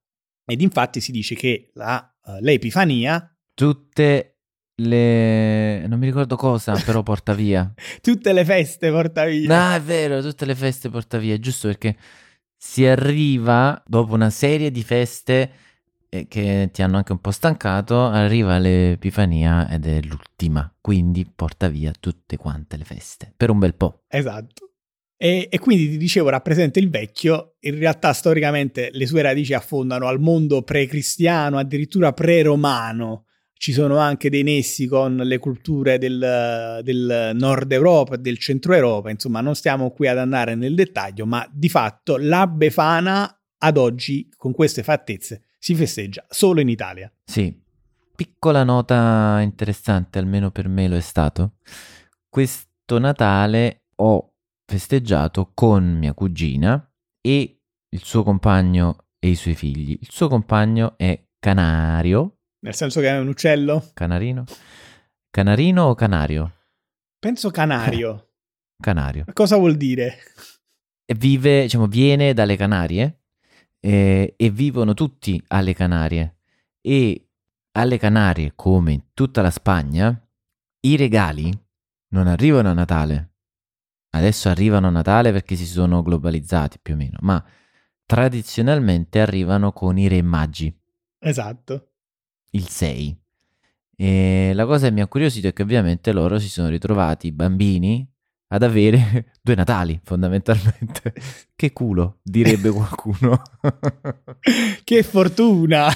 Ed 0.46 0.62
infatti 0.62 1.02
si 1.02 1.12
dice 1.12 1.36
che 1.36 1.72
la, 1.74 2.15
eh, 2.26 2.41
l'Epifania, 2.41 3.32
Tutte 3.54 4.37
le... 4.82 5.88
non 5.88 6.00
mi 6.00 6.06
ricordo 6.06 6.36
cosa, 6.36 6.74
però 6.84 7.04
porta 7.04 7.34
via. 7.34 7.72
tutte 8.02 8.34
le 8.34 8.46
feste 8.46 8.90
porta 8.90 9.26
via. 9.26 9.70
No, 9.70 9.76
è 9.76 9.82
vero, 9.82 10.22
tutte 10.22 10.46
le 10.46 10.56
feste 10.56 10.90
porta 10.90 11.18
via, 11.18 11.38
giusto 11.40 11.68
perché 11.68 11.96
si 12.56 12.86
arriva 12.86 13.82
dopo 13.86 14.13
una 14.13 14.30
serie 14.30 14.72
di 14.72 14.84
feste 14.84 15.52
eh, 16.10 16.28
che 16.28 16.70
ti 16.72 16.82
hanno 16.82 16.98
anche 16.98 17.12
un 17.12 17.22
po' 17.22 17.32
stancato, 17.32 18.06
arriva 18.06 18.58
l'Epifania 18.58 19.70
ed 19.70 19.86
è 19.86 20.02
l'ultima, 20.02 20.74
quindi 20.82 21.26
porta 21.26 21.68
via 21.68 21.92
tutte 21.98 22.38
quante 22.38 22.78
le 22.78 22.84
feste, 22.84 23.32
per 23.36 23.50
un 23.50 23.60
bel 23.60 23.76
po'. 23.76 24.04
Esatto. 24.08 24.72
E, 25.20 25.48
e 25.50 25.60
quindi 25.60 25.90
ti 25.90 25.98
dicevo, 25.98 26.30
rappresenta 26.30 26.80
il 26.80 26.90
vecchio. 26.90 27.56
In 27.62 27.80
realtà, 27.80 28.13
storicamente, 28.13 28.90
le 28.92 29.08
sue 29.08 29.24
radici 29.24 29.54
affondano 29.54 30.08
al 30.08 30.20
mondo 30.20 30.62
pre-cristiano, 30.62 31.58
addirittura 31.58 32.13
pre-romano. 32.13 33.26
Ci 33.58 33.74
sono 33.74 33.98
anche 33.98 34.30
dei 34.30 34.43
nessi 34.43 34.88
con 34.88 35.15
le 35.15 35.38
culture 35.39 35.98
del, 35.98 36.80
del 36.84 37.32
nord 37.34 37.72
Europa 37.72 38.15
e 38.15 38.20
del 38.20 38.38
centro 38.38 38.74
Europa. 38.74 39.10
Insomma, 39.10 39.41
non 39.41 39.56
stiamo 39.56 39.89
qui 39.91 40.08
ad 40.08 40.17
andare 40.17 40.56
nel 40.56 40.76
dettaglio, 40.76 41.26
ma 41.26 41.48
di 41.52 41.70
fatto 41.70 42.17
la 42.17 42.48
Befana 42.48 43.32
ad 43.60 43.78
oggi, 43.78 44.30
con 44.38 44.54
queste 44.54 44.84
fattezze, 44.84 45.46
si 45.58 45.74
festeggia 45.74 46.26
solo 46.30 46.62
in 46.62 46.70
Italia. 46.70 47.12
Sì, 47.26 47.60
piccola 48.15 48.63
nota 48.63 49.39
interessante, 49.41 50.20
almeno 50.20 50.52
per 50.52 50.67
me 50.67 50.88
lo 50.88 50.96
è 50.96 51.02
stato. 51.02 51.56
Questo 52.30 53.00
Natale 53.00 53.86
ho 53.96 54.34
festeggiato 54.65 55.52
con 55.54 55.98
mia 55.98 56.13
cugina 56.13 56.89
e 57.20 57.62
il 57.89 58.04
suo 58.04 58.24
compagno 58.24 59.06
e 59.20 59.30
i 59.30 59.36
suoi 59.36 59.56
figli. 59.56 59.98
Il 60.00 60.10
suo 60.12 60.28
compagno 60.28 60.98
è 60.98 61.26
canario, 61.39 62.37
Nel 62.60 62.74
senso 62.74 63.00
che 63.00 63.10
è 63.10 63.20
un 63.20 63.28
uccello? 63.28 63.91
canarino, 63.93 64.43
canarino 65.30 65.84
o 65.84 65.96
canario? 65.96 66.52
Penso 67.20 67.52
canario. 67.52 68.24
Canario. 68.80 69.26
Cosa 69.34 69.58
vuol 69.58 69.76
dire? 69.76 70.20
Vive, 71.15 71.63
diciamo, 71.63 71.88
viene 71.88 72.36
dalle 72.36 72.56
Canarie 72.56 73.22
eh, 73.80 74.36
e 74.38 74.50
vivono 74.52 74.93
tutti 74.93 75.43
alle 75.48 75.74
Canarie. 75.74 76.36
E 76.80 77.30
alle 77.72 77.98
Canarie, 77.98 78.54
come 78.56 78.91
in 78.91 79.02
tutta 79.15 79.41
la 79.41 79.50
Spagna, 79.50 80.15
i 80.82 80.96
regali 80.96 81.52
non 82.10 82.28
arrivano 82.28 82.70
a 82.70 82.74
Natale. 82.74 83.32
Adesso 84.12 84.48
arrivano 84.50 84.88
a 84.88 84.91
Natale 84.91 85.32
perché 85.32 85.56
si 85.56 85.65
sono 85.65 86.04
globalizzati 86.04 86.78
più 86.80 86.93
o 86.93 86.98
meno, 86.98 87.17
ma 87.22 87.43
tradizionalmente 88.06 89.20
arrivano 89.20 89.72
con 89.74 89.98
i 89.98 90.08
re 90.08 90.22
magi, 90.22 90.72
Esatto. 91.20 91.93
Il 92.58 92.67
6. 92.67 93.22
E 94.00 94.52
la 94.54 94.65
cosa 94.65 94.88
che 94.88 94.93
mi 94.93 95.02
ha 95.02 95.08
curiosito 95.08 95.48
è 95.48 95.54
che 95.54 95.62
ovviamente 95.63 96.12
loro 96.12 96.38
si 96.39 96.50
sono 96.50 96.67
ritrovati, 96.70 97.32
bambini, 97.32 98.08
ad 98.50 98.63
avere 98.63 99.34
due 99.41 99.56
Natali, 99.56 100.00
fondamentalmente. 100.04 101.13
che 101.56 101.74
culo, 101.74 102.20
direbbe 102.24 102.70
qualcuno. 102.70 103.41
che 104.84 105.04
fortuna! 105.04 105.89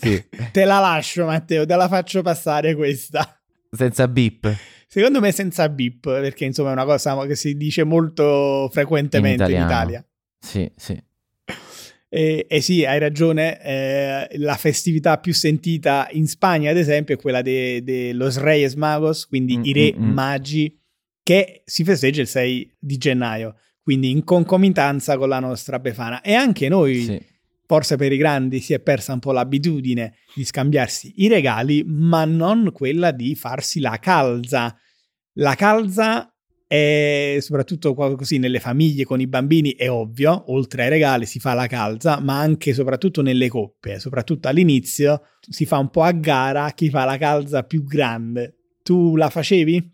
sì, 0.00 0.24
Te 0.52 0.64
la 0.64 0.78
lascio, 0.78 1.26
Matteo, 1.26 1.66
te 1.66 1.76
la 1.76 1.88
faccio 1.88 2.22
passare 2.22 2.74
questa. 2.74 3.38
senza 3.70 4.08
bip. 4.08 4.54
Secondo 4.88 5.20
me 5.20 5.32
senza 5.32 5.68
bip, 5.68 6.04
perché 6.04 6.44
insomma 6.44 6.70
è 6.70 6.72
una 6.72 6.84
cosa 6.84 7.26
che 7.26 7.34
si 7.34 7.56
dice 7.56 7.84
molto 7.84 8.68
frequentemente 8.72 9.42
in, 9.42 9.48
italiano. 9.50 9.66
Italia. 9.66 10.06
Sì, 10.38 10.70
sì. 10.76 11.02
E, 12.16 12.46
e 12.48 12.62
sì, 12.62 12.82
hai 12.86 12.98
ragione, 12.98 13.62
eh, 13.62 14.38
la 14.38 14.56
festività 14.56 15.18
più 15.18 15.34
sentita 15.34 16.08
in 16.12 16.26
Spagna, 16.26 16.70
ad 16.70 16.78
esempio, 16.78 17.14
è 17.14 17.18
quella 17.18 17.42
de, 17.42 17.82
de 17.84 18.14
Los 18.14 18.38
Reyes 18.38 18.72
Magos, 18.72 19.26
quindi 19.26 19.58
Mm, 19.58 19.64
i 19.64 19.72
re 19.74 19.94
mm, 19.94 20.02
mm. 20.02 20.12
magi, 20.12 20.80
che 21.22 21.60
si 21.66 21.84
festeggia 21.84 22.22
il 22.22 22.26
6 22.26 22.76
di 22.78 22.96
gennaio, 22.96 23.56
quindi 23.82 24.08
in 24.08 24.24
concomitanza 24.24 25.18
con 25.18 25.28
la 25.28 25.40
nostra 25.40 25.78
Befana. 25.78 26.22
E 26.22 26.32
anche 26.32 26.70
noi, 26.70 27.02
sì. 27.02 27.22
forse 27.66 27.96
per 27.96 28.10
i 28.10 28.16
grandi, 28.16 28.60
si 28.60 28.72
è 28.72 28.80
persa 28.80 29.12
un 29.12 29.18
po' 29.18 29.32
l'abitudine 29.32 30.14
di 30.34 30.42
scambiarsi 30.42 31.12
i 31.16 31.28
regali, 31.28 31.84
ma 31.86 32.24
non 32.24 32.72
quella 32.72 33.10
di 33.10 33.34
farsi 33.34 33.78
la 33.78 33.98
calza. 33.98 34.74
La 35.34 35.54
calza 35.54 36.34
è 36.66 37.38
soprattutto 37.40 37.94
così 37.94 38.38
nelle 38.38 38.60
famiglie 38.60 39.04
con 39.04 39.20
i 39.20 39.26
bambini, 39.26 39.74
è 39.74 39.90
ovvio, 39.90 40.44
oltre 40.52 40.84
ai 40.84 40.88
regali 40.88 41.26
si 41.26 41.38
fa 41.38 41.54
la 41.54 41.66
calza, 41.66 42.20
ma 42.20 42.38
anche 42.38 42.70
e 42.70 42.74
soprattutto 42.74 43.22
nelle 43.22 43.48
coppie, 43.48 43.98
soprattutto 43.98 44.48
all'inizio 44.48 45.22
si 45.40 45.64
fa 45.64 45.78
un 45.78 45.90
po' 45.90 46.02
a 46.02 46.12
gara 46.12 46.70
chi 46.70 46.90
fa 46.90 47.04
la 47.04 47.16
calza 47.18 47.62
più 47.62 47.84
grande. 47.84 48.54
Tu 48.82 49.16
la 49.16 49.30
facevi? 49.30 49.92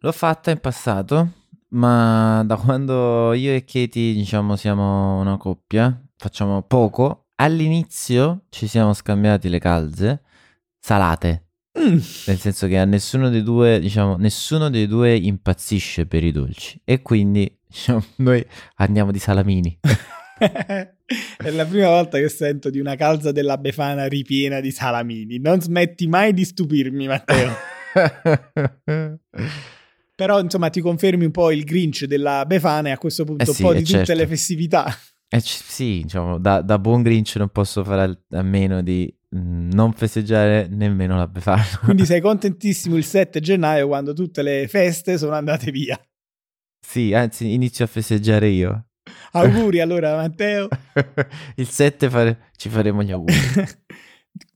L'ho 0.00 0.12
fatta 0.12 0.50
in 0.50 0.60
passato, 0.60 1.32
ma 1.68 2.42
da 2.44 2.56
quando 2.56 3.32
io 3.32 3.52
e 3.52 3.64
Katie, 3.64 4.12
diciamo, 4.12 4.56
siamo 4.56 5.18
una 5.20 5.36
coppia, 5.36 5.98
facciamo 6.16 6.62
poco. 6.62 7.28
All'inizio 7.36 8.44
ci 8.50 8.66
siamo 8.66 8.92
scambiati 8.92 9.48
le 9.48 9.58
calze 9.58 10.22
salate, 10.78 11.43
Mm. 11.76 11.98
nel 12.26 12.38
senso 12.38 12.68
che 12.68 12.78
a 12.78 12.84
nessuno 12.84 13.28
dei 13.30 13.42
due, 13.42 13.80
diciamo, 13.80 14.16
nessuno 14.16 14.70
dei 14.70 14.86
due 14.86 15.16
impazzisce 15.16 16.06
per 16.06 16.22
i 16.22 16.30
dolci 16.30 16.80
e 16.84 17.02
quindi, 17.02 17.58
diciamo, 17.66 18.04
noi 18.18 18.44
andiamo 18.76 19.10
di 19.10 19.18
salamini. 19.18 19.78
È 20.36 21.50
la 21.50 21.66
prima 21.66 21.88
volta 21.88 22.18
che 22.18 22.28
sento 22.28 22.70
di 22.70 22.78
una 22.78 22.96
calza 22.96 23.32
della 23.32 23.58
Befana 23.58 24.06
ripiena 24.06 24.60
di 24.60 24.70
salamini. 24.70 25.38
Non 25.38 25.60
smetti 25.60 26.06
mai 26.06 26.32
di 26.32 26.44
stupirmi, 26.44 27.06
Matteo. 27.06 27.52
Però, 30.16 30.40
insomma, 30.40 30.70
ti 30.70 30.80
confermi 30.80 31.24
un 31.24 31.30
po' 31.30 31.50
il 31.50 31.64
Grinch 31.64 32.04
della 32.04 32.44
Befana 32.46 32.88
e 32.88 32.92
a 32.92 32.98
questo 32.98 33.24
punto 33.24 33.42
Eh 33.42 33.54
sì, 33.54 33.62
un 33.62 33.68
po' 33.68 33.74
eh 33.74 33.78
di 33.78 33.84
tutte 33.84 34.04
certo. 34.04 34.14
le 34.14 34.26
festività. 34.26 34.86
Eh, 35.28 35.40
c- 35.40 35.62
sì, 35.64 36.00
diciamo, 36.02 36.38
da, 36.38 36.62
da 36.62 36.78
buon 36.78 37.02
Grinch 37.02 37.34
non 37.36 37.48
posso 37.48 37.82
fare 37.84 38.24
a 38.30 38.42
meno 38.42 38.82
di 38.82 39.12
non 39.38 39.92
festeggiare 39.92 40.68
nemmeno 40.68 41.16
la 41.16 41.26
Befana. 41.26 41.64
Quindi 41.82 42.04
sei 42.06 42.20
contentissimo 42.22 42.96
il 42.96 43.04
7 43.04 43.40
gennaio 43.40 43.86
quando 43.86 44.12
tutte 44.12 44.42
le 44.42 44.66
feste 44.68 45.18
sono 45.18 45.34
andate 45.34 45.70
via. 45.70 45.98
sì, 46.80 47.12
anzi, 47.12 47.52
inizio 47.52 47.84
a 47.84 47.88
festeggiare 47.88 48.48
io. 48.48 48.86
Auguri 49.32 49.80
allora, 49.80 50.16
Matteo. 50.16 50.68
Il 51.56 51.68
7 51.68 52.08
fare- 52.08 52.50
ci 52.56 52.68
faremo 52.68 53.02
gli 53.02 53.10
auguri. 53.10 53.34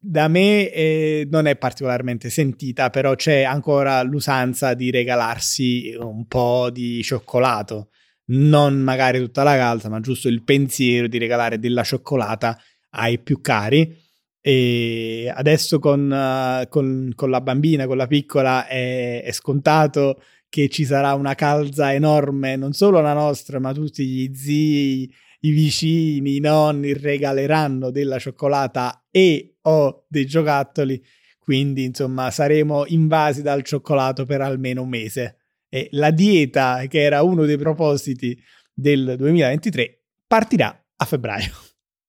da 0.01 0.29
me 0.29 0.71
eh, 0.71 1.27
non 1.31 1.47
è 1.47 1.57
particolarmente 1.57 2.31
sentita, 2.31 2.91
però 2.91 3.15
c'è 3.15 3.43
ancora 3.43 4.03
l'usanza 4.03 4.75
di 4.75 4.91
regalarsi 4.91 5.97
un 5.99 6.27
po' 6.27 6.71
di 6.71 7.03
cioccolato. 7.03 7.91
Non 8.31 8.79
magari 8.79 9.19
tutta 9.19 9.43
la 9.43 9.57
calza, 9.57 9.89
ma 9.89 10.01
giusto 10.01 10.29
il 10.29 10.45
pensiero 10.45 11.09
di 11.09 11.19
regalare 11.19 11.59
della 11.59 11.83
cioccolata 11.83 12.59
ai 12.91 13.19
più 13.19 13.41
cari. 13.41 14.07
E 14.49 15.31
adesso 15.31 15.79
con, 15.79 16.67
con- 16.71 17.13
con 17.15 17.29
la 17.29 17.41
bambina, 17.43 17.87
con 17.87 17.99
la 17.99 18.07
piccola, 18.07 18.67
è, 18.67 19.23
è 19.23 19.31
scontato 19.33 20.23
che 20.49 20.71
ci 20.71 20.87
sarà 20.87 21.13
una 21.13 21.35
calza 21.35 21.93
enorme, 21.93 22.57
non 22.57 22.73
solo 22.73 23.03
la 23.03 23.13
nostra, 23.13 23.59
ma 23.59 23.75
tutti 23.75 24.07
gli 24.07 24.35
zii 24.35 25.15
i 25.41 25.51
vicini, 25.51 26.37
i 26.37 26.41
nonni 26.41 26.95
regaleranno 26.95 27.91
della 27.91 28.19
cioccolata 28.19 29.05
e 29.11 29.59
o 29.65 30.07
dei 30.09 30.25
giocattoli, 30.25 31.05
quindi 31.39 31.85
insomma 31.85 32.31
saremo 32.31 32.87
invasi 32.87 33.43
dal 33.43 33.63
cioccolato 33.63 34.25
per 34.25 34.41
almeno 34.41 34.81
un 34.81 34.89
mese. 34.89 35.41
E 35.69 35.89
la 35.91 36.11
dieta, 36.11 36.87
che 36.89 37.03
era 37.03 37.23
uno 37.23 37.45
dei 37.45 37.59
propositi 37.59 38.35
del 38.73 39.15
2023, 39.19 40.05
partirà 40.27 40.87
a 40.97 41.05
febbraio. 41.05 41.53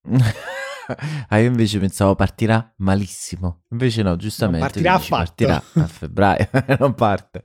ah, 1.28 1.40
io 1.40 1.48
invece 1.48 1.80
pensavo 1.80 2.16
partirà 2.16 2.74
malissimo. 2.78 3.64
Invece 3.72 4.02
no, 4.02 4.16
giustamente. 4.16 4.60
Non 4.60 4.68
partirà 4.68 4.98
dici, 4.98 5.10
partirà 5.10 5.64
a 5.74 5.88
febbraio, 5.88 6.50
non 6.80 6.94
parte. 6.94 7.42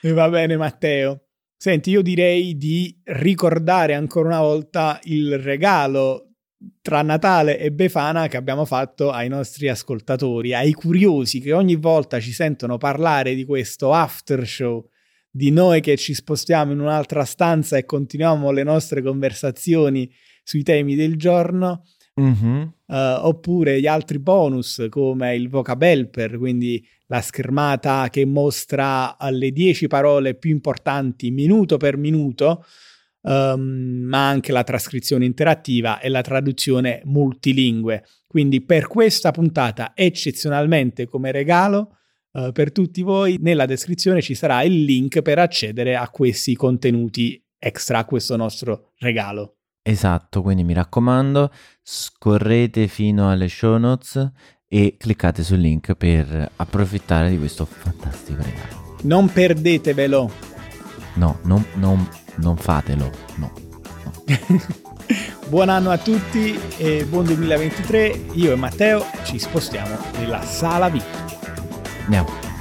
E 0.00 0.12
va 0.12 0.28
bene, 0.28 0.56
Matteo. 0.56 1.24
Senti, 1.56 1.90
io 1.90 2.02
direi 2.02 2.56
di 2.56 2.94
ricordare 3.04 3.94
ancora 3.94 4.28
una 4.28 4.40
volta 4.40 4.98
il 5.04 5.38
regalo 5.38 6.34
tra 6.80 7.02
Natale 7.02 7.58
e 7.58 7.72
Befana 7.72 8.28
che 8.28 8.36
abbiamo 8.36 8.64
fatto 8.64 9.10
ai 9.10 9.28
nostri 9.28 9.68
ascoltatori, 9.68 10.54
ai 10.54 10.72
curiosi 10.72 11.40
che 11.40 11.52
ogni 11.52 11.76
volta 11.76 12.20
ci 12.20 12.32
sentono 12.32 12.76
parlare 12.76 13.34
di 13.34 13.44
questo 13.44 13.92
after 13.92 14.46
show, 14.46 14.86
di 15.30 15.50
noi 15.50 15.80
che 15.80 15.96
ci 15.96 16.14
spostiamo 16.14 16.72
in 16.72 16.80
un'altra 16.80 17.24
stanza 17.24 17.76
e 17.76 17.84
continuiamo 17.84 18.50
le 18.50 18.62
nostre 18.62 19.02
conversazioni 19.02 20.10
sui 20.42 20.62
temi 20.62 20.94
del 20.94 21.16
giorno. 21.16 21.84
Mm-hmm. 22.20 22.62
Uh, 22.94 23.26
oppure 23.26 23.80
gli 23.80 23.88
altri 23.88 24.20
bonus 24.20 24.86
come 24.88 25.34
il 25.34 25.48
vocabelper, 25.48 26.38
quindi 26.38 26.80
la 27.06 27.20
schermata 27.20 28.06
che 28.08 28.24
mostra 28.24 29.16
le 29.30 29.50
10 29.50 29.88
parole 29.88 30.36
più 30.36 30.52
importanti 30.52 31.32
minuto 31.32 31.76
per 31.76 31.96
minuto, 31.96 32.64
um, 33.22 34.04
ma 34.06 34.28
anche 34.28 34.52
la 34.52 34.62
trascrizione 34.62 35.24
interattiva 35.24 35.98
e 35.98 36.08
la 36.08 36.20
traduzione 36.20 37.00
multilingue. 37.06 38.04
Quindi 38.28 38.60
per 38.60 38.86
questa 38.86 39.32
puntata 39.32 39.90
eccezionalmente 39.96 41.08
come 41.08 41.32
regalo 41.32 41.96
uh, 42.30 42.52
per 42.52 42.70
tutti 42.70 43.02
voi 43.02 43.38
nella 43.40 43.66
descrizione 43.66 44.22
ci 44.22 44.36
sarà 44.36 44.62
il 44.62 44.84
link 44.84 45.20
per 45.20 45.40
accedere 45.40 45.96
a 45.96 46.08
questi 46.10 46.54
contenuti 46.54 47.44
extra, 47.58 47.98
a 47.98 48.04
questo 48.04 48.36
nostro 48.36 48.92
regalo. 48.98 49.56
Esatto, 49.86 50.40
quindi 50.40 50.64
mi 50.64 50.72
raccomando, 50.72 51.52
scorrete 51.82 52.88
fino 52.88 53.30
alle 53.30 53.48
show 53.48 53.76
notes 53.76 54.32
e 54.66 54.96
cliccate 54.98 55.44
sul 55.44 55.58
link 55.58 55.92
per 55.92 56.52
approfittare 56.56 57.28
di 57.28 57.36
questo 57.36 57.66
fantastico 57.66 58.42
regalo. 58.42 58.96
Non 59.02 59.30
perdetevelo. 59.30 60.32
No, 61.16 61.38
non, 61.42 61.62
non, 61.74 62.08
non 62.36 62.56
fatelo. 62.56 63.10
No. 63.34 63.52
no. 64.24 64.62
buon 65.48 65.68
anno 65.68 65.90
a 65.90 65.98
tutti 65.98 66.58
e 66.78 67.04
buon 67.04 67.26
2023. 67.26 68.28
Io 68.32 68.52
e 68.52 68.56
Matteo 68.56 69.04
ci 69.24 69.38
spostiamo 69.38 69.98
nella 70.18 70.40
sala 70.40 70.88
VIP. 70.88 71.04
Andiamo. 72.04 72.53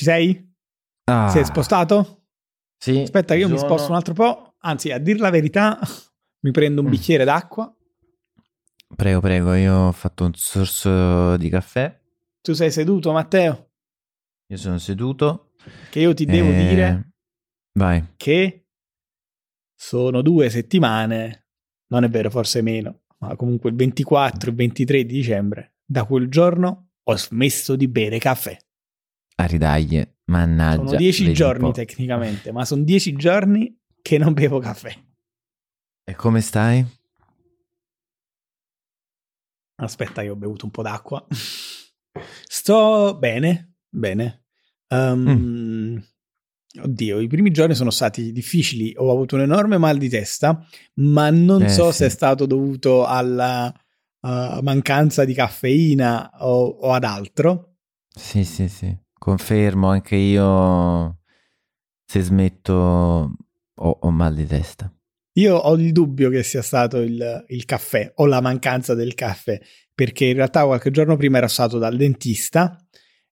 Ci 0.00 0.06
sei? 0.06 0.54
Ah. 1.10 1.28
Sei 1.28 1.44
spostato? 1.44 2.22
Sì. 2.78 3.00
Aspetta, 3.00 3.34
io 3.34 3.48
sono... 3.48 3.60
mi 3.60 3.60
sposto 3.60 3.90
un 3.90 3.96
altro 3.96 4.14
po'. 4.14 4.54
Anzi, 4.60 4.90
a 4.90 4.98
dir 4.98 5.20
la 5.20 5.28
verità, 5.28 5.78
mi 6.40 6.52
prendo 6.52 6.80
un 6.80 6.86
mm. 6.86 6.90
bicchiere 6.90 7.24
d'acqua. 7.24 7.70
Prego, 8.96 9.20
prego, 9.20 9.52
io 9.52 9.74
ho 9.74 9.92
fatto 9.92 10.24
un 10.24 10.32
sorso 10.32 11.36
di 11.36 11.50
caffè. 11.50 12.00
Tu 12.40 12.54
sei 12.54 12.70
seduto, 12.70 13.12
Matteo? 13.12 13.72
Io 14.46 14.56
sono 14.56 14.78
seduto. 14.78 15.52
Che 15.90 16.00
io 16.00 16.14
ti 16.14 16.24
devo 16.24 16.48
e... 16.48 16.54
dire 16.54 17.12
Vai. 17.74 18.14
che 18.16 18.68
sono 19.74 20.22
due 20.22 20.48
settimane, 20.48 21.48
non 21.88 22.04
è 22.04 22.08
vero, 22.08 22.30
forse 22.30 22.62
meno, 22.62 23.02
ma 23.18 23.36
comunque 23.36 23.68
il 23.68 23.76
24 23.76 24.50
e 24.50 24.54
23 24.54 25.04
di 25.04 25.12
dicembre, 25.12 25.74
da 25.84 26.04
quel 26.04 26.30
giorno 26.30 26.92
ho 27.02 27.16
smesso 27.18 27.76
di 27.76 27.86
bere 27.86 28.18
caffè. 28.18 28.56
A 29.40 29.46
ridaglie, 29.46 30.18
mannaggia. 30.26 30.84
Sono 30.84 30.96
dieci 30.96 31.32
giorni 31.32 31.72
tecnicamente, 31.72 32.52
ma 32.52 32.64
sono 32.64 32.82
dieci 32.82 33.14
giorni 33.14 33.74
che 34.02 34.18
non 34.18 34.34
bevo 34.34 34.58
caffè. 34.58 34.94
E 36.04 36.14
come 36.14 36.40
stai? 36.40 36.84
Aspetta, 39.76 40.22
io 40.22 40.32
ho 40.32 40.36
bevuto 40.36 40.66
un 40.66 40.70
po' 40.70 40.82
d'acqua. 40.82 41.26
Sto 42.44 43.16
bene, 43.18 43.76
bene. 43.88 44.44
Um, 44.88 45.28
mm. 45.28 45.96
Oddio, 46.82 47.18
i 47.20 47.26
primi 47.26 47.50
giorni 47.50 47.74
sono 47.74 47.90
stati 47.90 48.30
difficili, 48.30 48.92
ho 48.96 49.10
avuto 49.10 49.34
un 49.34 49.40
enorme 49.40 49.78
mal 49.78 49.98
di 49.98 50.08
testa, 50.08 50.64
ma 50.96 51.30
non 51.30 51.62
eh, 51.62 51.68
so 51.68 51.90
sì. 51.90 51.98
se 51.98 52.06
è 52.06 52.08
stato 52.08 52.46
dovuto 52.46 53.06
alla 53.06 53.72
uh, 54.20 54.60
mancanza 54.60 55.24
di 55.24 55.34
caffeina 55.34 56.30
o, 56.40 56.66
o 56.66 56.92
ad 56.92 57.04
altro. 57.04 57.76
Sì, 58.08 58.44
sì, 58.44 58.68
sì. 58.68 58.96
Confermo, 59.20 59.88
anche 59.88 60.16
io 60.16 61.18
se 62.06 62.22
smetto 62.22 62.72
ho, 62.72 63.98
ho 64.00 64.10
mal 64.10 64.34
di 64.34 64.46
testa. 64.46 64.90
Io 65.34 65.56
ho 65.56 65.74
il 65.74 65.92
dubbio 65.92 66.30
che 66.30 66.42
sia 66.42 66.62
stato 66.62 67.02
il, 67.02 67.44
il, 67.48 67.64
caffè 67.66 68.10
o 68.14 68.24
la 68.24 68.40
mancanza 68.40 68.94
del 68.94 69.12
caffè, 69.12 69.60
perché 69.94 70.24
in 70.24 70.36
realtà 70.36 70.64
qualche 70.64 70.90
giorno 70.90 71.18
prima 71.18 71.36
ero 71.36 71.48
stato 71.48 71.76
dal 71.76 71.98
dentista 71.98 72.82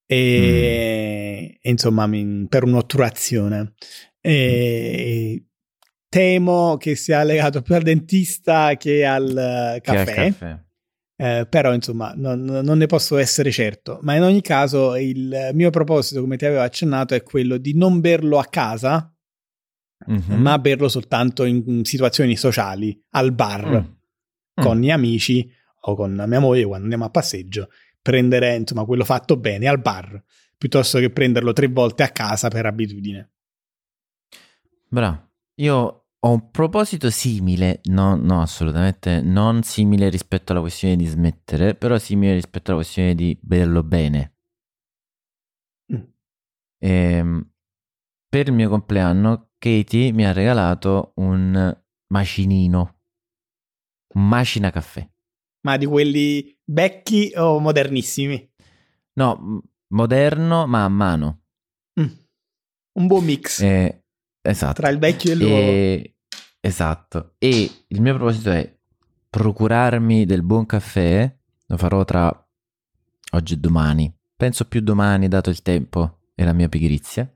e, 0.04 1.54
mm. 1.54 1.56
e 1.62 1.70
insomma 1.70 2.06
per 2.50 2.64
un'otturazione. 2.64 3.72
E, 4.20 5.42
temo 6.06 6.76
che 6.76 6.96
sia 6.96 7.22
legato 7.22 7.62
più 7.62 7.76
al 7.76 7.82
dentista 7.82 8.76
che 8.76 9.06
al 9.06 9.80
caffè. 9.82 10.04
Che 10.04 10.20
al 10.20 10.36
caffè. 10.36 10.66
Eh, 11.20 11.46
però 11.50 11.74
insomma 11.74 12.12
non, 12.14 12.44
non, 12.44 12.78
ne 12.78 12.86
posso 12.86 13.16
essere 13.16 13.50
certo, 13.50 13.98
ma 14.02 14.14
in 14.14 14.22
ogni 14.22 14.40
caso 14.40 14.94
il 14.94 15.50
mio 15.52 15.68
proposito, 15.70 16.20
come 16.20 16.36
ti 16.36 16.46
avevo 16.46 16.60
accennato, 16.60 17.16
è 17.16 17.24
quello 17.24 17.56
di 17.56 17.76
non 17.76 18.00
berlo 18.00 18.38
a 18.38 18.44
casa, 18.44 19.12
mm-hmm. 20.08 20.40
ma 20.40 20.56
berlo 20.60 20.88
soltanto 20.88 21.42
in 21.42 21.84
situazioni 21.84 22.36
sociali, 22.36 23.04
al 23.10 23.32
bar, 23.32 23.80
mm. 23.80 24.62
con 24.62 24.80
gli 24.80 24.90
amici 24.90 25.50
o 25.80 25.96
con 25.96 26.24
mia 26.24 26.38
moglie 26.38 26.64
quando 26.64 26.84
andiamo 26.84 27.06
a 27.06 27.10
passeggio, 27.10 27.68
prendere 28.00 28.54
insomma 28.54 28.84
quello 28.84 29.04
fatto 29.04 29.36
bene 29.36 29.66
al 29.66 29.80
bar, 29.80 30.22
piuttosto 30.56 31.00
che 31.00 31.10
prenderlo 31.10 31.52
tre 31.52 31.66
volte 31.66 32.04
a 32.04 32.10
casa 32.10 32.48
per 32.48 32.64
abitudine. 32.64 33.32
Bravo, 34.86 35.30
io 35.56 36.07
ho 36.20 36.32
un 36.32 36.50
proposito 36.50 37.10
simile, 37.10 37.80
no, 37.84 38.16
no, 38.16 38.40
assolutamente 38.40 39.20
non 39.20 39.62
simile 39.62 40.08
rispetto 40.08 40.52
alla 40.52 40.60
questione 40.60 40.96
di 40.96 41.06
smettere, 41.06 41.74
però 41.74 41.96
simile 41.98 42.34
rispetto 42.34 42.70
alla 42.70 42.80
questione 42.80 43.14
di 43.14 43.38
berlo 43.40 43.84
bene. 43.84 44.34
Mm. 45.92 46.02
E, 46.78 46.90
ehm, 46.90 47.50
per 48.28 48.48
il 48.48 48.52
mio 48.52 48.68
compleanno, 48.68 49.50
Katie 49.58 50.12
mi 50.12 50.26
ha 50.26 50.32
regalato 50.32 51.12
un 51.16 51.76
macinino, 52.08 53.00
un 54.14 54.28
macina 54.28 54.70
caffè. 54.70 55.08
Ma 55.60 55.76
di 55.76 55.86
quelli 55.86 56.56
vecchi 56.64 57.32
o 57.36 57.58
modernissimi? 57.58 58.52
No, 59.14 59.62
moderno 59.88 60.66
ma 60.66 60.84
a 60.84 60.88
mano. 60.88 61.42
Mm. 62.00 62.12
Un 62.98 63.06
buon 63.06 63.24
mix. 63.24 63.60
Eh, 63.60 64.04
Esatto. 64.42 64.80
Tra 64.80 64.90
il 64.90 64.98
vecchio 64.98 65.30
e 65.30 65.34
il 65.34 65.42
nuovo. 65.42 66.16
Esatto. 66.60 67.34
E 67.38 67.70
il 67.88 68.00
mio 68.00 68.14
proposito 68.14 68.50
è 68.50 68.76
procurarmi 69.28 70.24
del 70.24 70.42
buon 70.42 70.66
caffè. 70.66 71.34
Lo 71.66 71.76
farò 71.76 72.04
tra 72.04 72.48
oggi 73.32 73.54
e 73.54 73.58
domani. 73.58 74.12
Penso 74.36 74.66
più 74.66 74.80
domani, 74.80 75.28
dato 75.28 75.50
il 75.50 75.62
tempo 75.62 76.20
e 76.34 76.44
la 76.44 76.52
mia 76.52 76.68
pigrizia. 76.68 77.30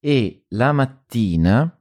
E 0.00 0.44
la 0.50 0.72
mattina 0.72 1.72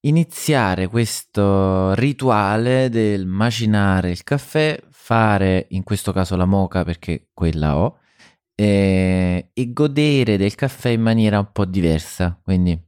iniziare 0.00 0.86
questo 0.86 1.94
rituale 1.94 2.88
del 2.88 3.26
macinare 3.26 4.10
il 4.10 4.22
caffè, 4.22 4.80
fare 4.90 5.66
in 5.70 5.82
questo 5.82 6.12
caso 6.12 6.36
la 6.36 6.44
moca 6.44 6.84
perché 6.84 7.28
quella 7.32 7.76
ho, 7.76 7.98
e, 8.54 9.50
e 9.52 9.72
godere 9.72 10.36
del 10.36 10.54
caffè 10.54 10.90
in 10.90 11.02
maniera 11.02 11.38
un 11.38 11.50
po' 11.52 11.64
diversa. 11.64 12.38
Quindi 12.42 12.87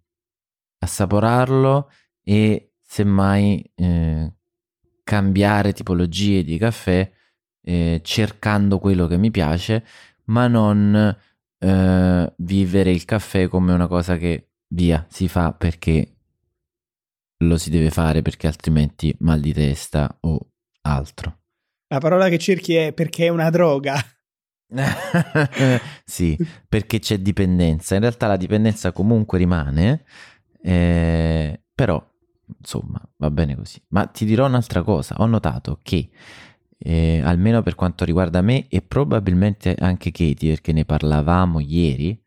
assaporarlo 0.81 1.90
e 2.23 2.73
semmai 2.83 3.62
eh, 3.75 4.35
cambiare 5.05 5.73
tipologie 5.73 6.43
di 6.43 6.59
caffè 6.59 7.11
eh, 7.62 8.01
cercando 8.03 8.79
quello 8.79 9.07
che 9.07 9.16
mi 9.16 9.31
piace, 9.31 9.85
ma 10.25 10.47
non 10.49 11.16
eh, 11.59 12.35
vivere 12.38 12.90
il 12.90 13.05
caffè 13.05 13.49
come 13.49 13.73
una 13.73 13.87
cosa 13.87 14.16
che 14.16 14.51
via 14.69 15.05
si 15.09 15.29
fa 15.29 15.53
perché 15.53 16.16
lo 17.43 17.57
si 17.57 17.71
deve 17.71 17.90
fare 17.90 18.23
perché 18.23 18.47
altrimenti 18.47 19.14
mal 19.21 19.40
di 19.40 19.53
testa 19.53 20.19
o 20.21 20.53
altro. 20.83 21.38
La 21.88 21.99
parola 21.99 22.29
che 22.29 22.38
cerchi 22.38 22.75
è 22.75 22.93
perché 22.93 23.27
è 23.27 23.29
una 23.29 23.51
droga. 23.51 23.97
sì, 26.05 26.38
perché 26.69 26.99
c'è 27.01 27.19
dipendenza. 27.19 27.95
In 27.95 28.03
realtà 28.03 28.27
la 28.29 28.37
dipendenza 28.37 28.93
comunque 28.93 29.38
rimane, 29.38 30.05
eh, 30.62 31.61
però 31.75 32.05
insomma 32.59 33.01
va 33.16 33.31
bene 33.31 33.57
così. 33.57 33.81
Ma 33.88 34.07
ti 34.07 34.25
dirò 34.25 34.46
un'altra 34.46 34.83
cosa, 34.83 35.16
ho 35.18 35.27
notato 35.27 35.79
che 35.83 36.11
eh, 36.83 37.20
almeno 37.23 37.62
per 37.62 37.75
quanto 37.75 38.05
riguarda 38.05 38.40
me 38.40 38.66
e 38.68 38.83
probabilmente 38.83 39.75
anche 39.79 40.11
Katie, 40.11 40.51
perché 40.51 40.73
ne 40.73 40.85
parlavamo 40.85 41.61
ieri, 41.61 42.20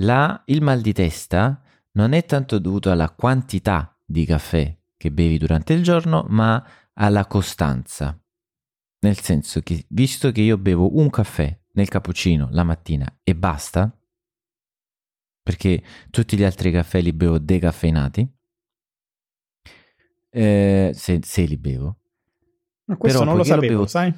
la, 0.00 0.42
il 0.46 0.62
mal 0.62 0.80
di 0.80 0.92
testa 0.92 1.62
non 1.92 2.12
è 2.12 2.24
tanto 2.26 2.58
dovuto 2.58 2.90
alla 2.90 3.10
quantità 3.10 3.98
di 4.04 4.26
caffè 4.26 4.76
che 4.96 5.10
bevi 5.10 5.38
durante 5.38 5.72
il 5.72 5.82
giorno, 5.82 6.26
ma 6.28 6.62
alla 6.94 7.26
costanza. 7.26 8.18
Nel 9.00 9.18
senso 9.18 9.60
che, 9.60 9.84
visto 9.88 10.30
che 10.32 10.42
io 10.42 10.58
bevo 10.58 10.98
un 10.98 11.08
caffè 11.10 11.58
nel 11.72 11.88
cappuccino 11.88 12.48
la 12.50 12.64
mattina 12.64 13.20
e 13.22 13.34
basta, 13.34 13.94
perché 15.46 15.80
tutti 16.10 16.36
gli 16.36 16.42
altri 16.42 16.72
caffè 16.72 17.00
li 17.00 17.12
bevo 17.12 17.38
decaffeinati, 17.38 18.28
eh, 20.28 20.90
se, 20.92 21.20
se, 21.22 21.44
li 21.44 21.56
bevo. 21.56 22.00
Ma 22.86 22.96
questo 22.96 23.20
Però, 23.20 23.30
non 23.30 23.38
lo 23.38 23.44
sapevo, 23.44 23.72
bevo, 23.72 23.86
sai? 23.86 24.12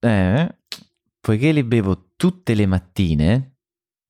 Eh, 0.00 0.58
poiché 1.20 1.52
li 1.52 1.62
bevo 1.62 2.10
tutte 2.16 2.54
le 2.54 2.66
mattine, 2.66 3.58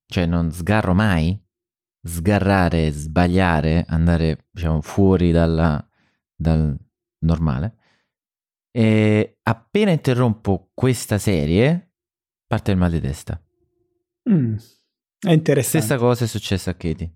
cioè 0.06 0.24
non 0.24 0.50
sgarro 0.50 0.94
mai, 0.94 1.38
sgarrare, 2.02 2.92
sbagliare, 2.92 3.84
andare 3.86 4.46
diciamo 4.50 4.80
fuori 4.80 5.30
dalla, 5.30 5.86
dal 6.34 6.74
normale, 7.26 7.76
e 8.70 9.38
appena 9.42 9.90
interrompo 9.90 10.70
questa 10.72 11.18
serie, 11.18 11.92
parte 12.46 12.70
il 12.70 12.78
mal 12.78 12.90
di 12.90 13.00
testa. 13.02 13.38
Mm, 14.30 14.56
è 15.20 15.32
interessante. 15.32 15.86
Stessa 15.86 15.96
cosa 15.96 16.24
è 16.24 16.28
successa 16.28 16.70
a 16.70 16.74
Katie. 16.74 17.12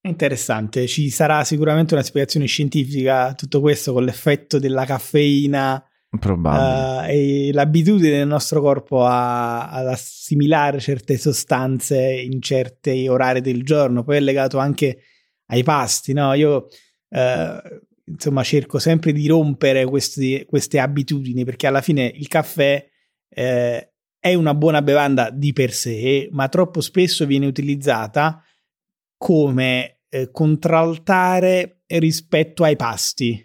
È 0.00 0.08
interessante, 0.08 0.88
ci 0.88 1.10
sarà 1.10 1.44
sicuramente 1.44 1.94
una 1.94 2.02
spiegazione 2.02 2.46
scientifica 2.46 3.26
a 3.26 3.34
tutto 3.34 3.60
questo 3.60 3.92
con 3.92 4.04
l'effetto 4.04 4.58
della 4.58 4.84
caffeina 4.84 5.80
uh, 6.10 7.04
e 7.08 7.50
l'abitudine 7.52 8.18
del 8.18 8.26
nostro 8.26 8.60
corpo 8.60 9.04
a, 9.04 9.70
ad 9.70 9.86
assimilare 9.86 10.80
certe 10.80 11.16
sostanze 11.16 12.00
in 12.12 12.42
certi 12.42 13.06
orari 13.06 13.40
del 13.40 13.62
giorno. 13.62 14.02
Poi 14.02 14.16
è 14.16 14.20
legato 14.20 14.58
anche 14.58 15.02
ai 15.46 15.62
pasti, 15.62 16.12
no? 16.12 16.34
Io 16.34 16.66
uh, 17.10 17.80
insomma 18.04 18.42
cerco 18.42 18.80
sempre 18.80 19.12
di 19.12 19.28
rompere 19.28 19.84
questi, 19.84 20.44
queste 20.48 20.80
abitudini 20.80 21.44
perché 21.44 21.68
alla 21.68 21.80
fine 21.80 22.10
il 22.12 22.26
caffè 22.26 22.84
eh, 23.28 23.91
è 24.22 24.34
una 24.34 24.54
buona 24.54 24.82
bevanda 24.82 25.30
di 25.30 25.52
per 25.52 25.72
sé, 25.72 26.28
ma 26.30 26.48
troppo 26.48 26.80
spesso 26.80 27.26
viene 27.26 27.46
utilizzata 27.46 28.40
come 29.16 30.02
eh, 30.08 30.30
contraltare 30.30 31.82
rispetto 31.88 32.62
ai 32.62 32.76
pasti. 32.76 33.44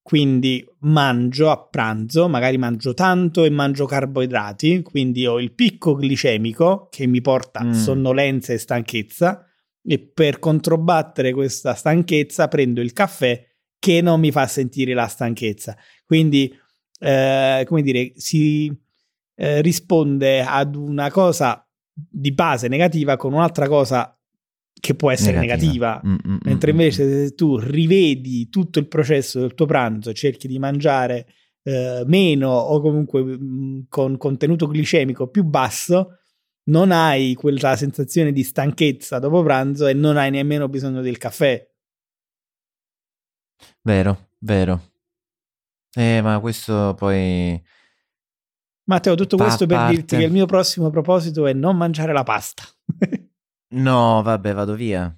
Quindi 0.00 0.64
mangio 0.82 1.50
a 1.50 1.66
pranzo, 1.66 2.28
magari 2.28 2.56
mangio 2.56 2.94
tanto 2.94 3.42
e 3.42 3.50
mangio 3.50 3.84
carboidrati, 3.86 4.82
quindi 4.82 5.26
ho 5.26 5.40
il 5.40 5.54
picco 5.54 5.96
glicemico 5.96 6.86
che 6.88 7.08
mi 7.08 7.20
porta 7.20 7.64
mm. 7.64 7.72
sonnolenza 7.72 8.52
e 8.52 8.58
stanchezza 8.58 9.44
e 9.82 9.98
per 9.98 10.38
controbattere 10.38 11.32
questa 11.32 11.74
stanchezza 11.74 12.46
prendo 12.46 12.80
il 12.80 12.92
caffè 12.92 13.44
che 13.76 14.00
non 14.00 14.20
mi 14.20 14.30
fa 14.30 14.46
sentire 14.46 14.94
la 14.94 15.08
stanchezza. 15.08 15.76
Quindi, 16.06 16.56
eh, 17.00 17.64
come 17.66 17.82
dire, 17.82 18.12
si 18.14 18.72
eh, 19.34 19.60
risponde 19.60 20.42
ad 20.42 20.74
una 20.76 21.10
cosa 21.10 21.66
di 21.92 22.32
base 22.32 22.68
negativa 22.68 23.16
con 23.16 23.32
un'altra 23.32 23.68
cosa 23.68 24.16
che 24.72 24.94
può 24.94 25.10
essere 25.10 25.38
negativa. 25.38 26.00
negativa. 26.00 26.02
Mm, 26.04 26.12
mm, 26.12 26.34
mm 26.34 26.38
Mentre 26.44 26.70
invece 26.70 27.04
mm. 27.04 27.08
se 27.08 27.34
tu 27.34 27.58
rivedi 27.58 28.48
tutto 28.48 28.78
il 28.78 28.88
processo 28.88 29.40
del 29.40 29.54
tuo 29.54 29.66
pranzo, 29.66 30.12
cerchi 30.12 30.48
di 30.48 30.58
mangiare 30.58 31.26
eh, 31.62 32.02
meno 32.06 32.50
o 32.50 32.80
comunque 32.80 33.22
mh, 33.22 33.86
con 33.88 34.16
contenuto 34.16 34.66
glicemico 34.68 35.28
più 35.28 35.44
basso, 35.44 36.18
non 36.64 36.90
hai 36.92 37.34
quella 37.34 37.76
sensazione 37.76 38.32
di 38.32 38.42
stanchezza 38.42 39.18
dopo 39.18 39.42
pranzo 39.42 39.86
e 39.86 39.94
non 39.94 40.16
hai 40.16 40.30
nemmeno 40.30 40.68
bisogno 40.68 41.00
del 41.00 41.18
caffè 41.18 41.70
Vero, 43.82 44.28
vero. 44.38 44.90
Eh, 45.94 46.20
ma 46.22 46.38
questo 46.40 46.94
poi... 46.96 47.60
Matteo, 48.84 49.14
tutto 49.14 49.36
pa- 49.36 49.44
questo 49.44 49.66
per 49.66 49.76
parte. 49.76 49.94
dirti 49.94 50.16
che 50.16 50.24
il 50.24 50.32
mio 50.32 50.46
prossimo 50.46 50.90
proposito 50.90 51.46
è 51.46 51.52
non 51.52 51.76
mangiare 51.76 52.12
la 52.12 52.22
pasta. 52.22 52.64
no, 53.74 54.22
vabbè, 54.22 54.52
vado 54.54 54.74
via. 54.74 55.14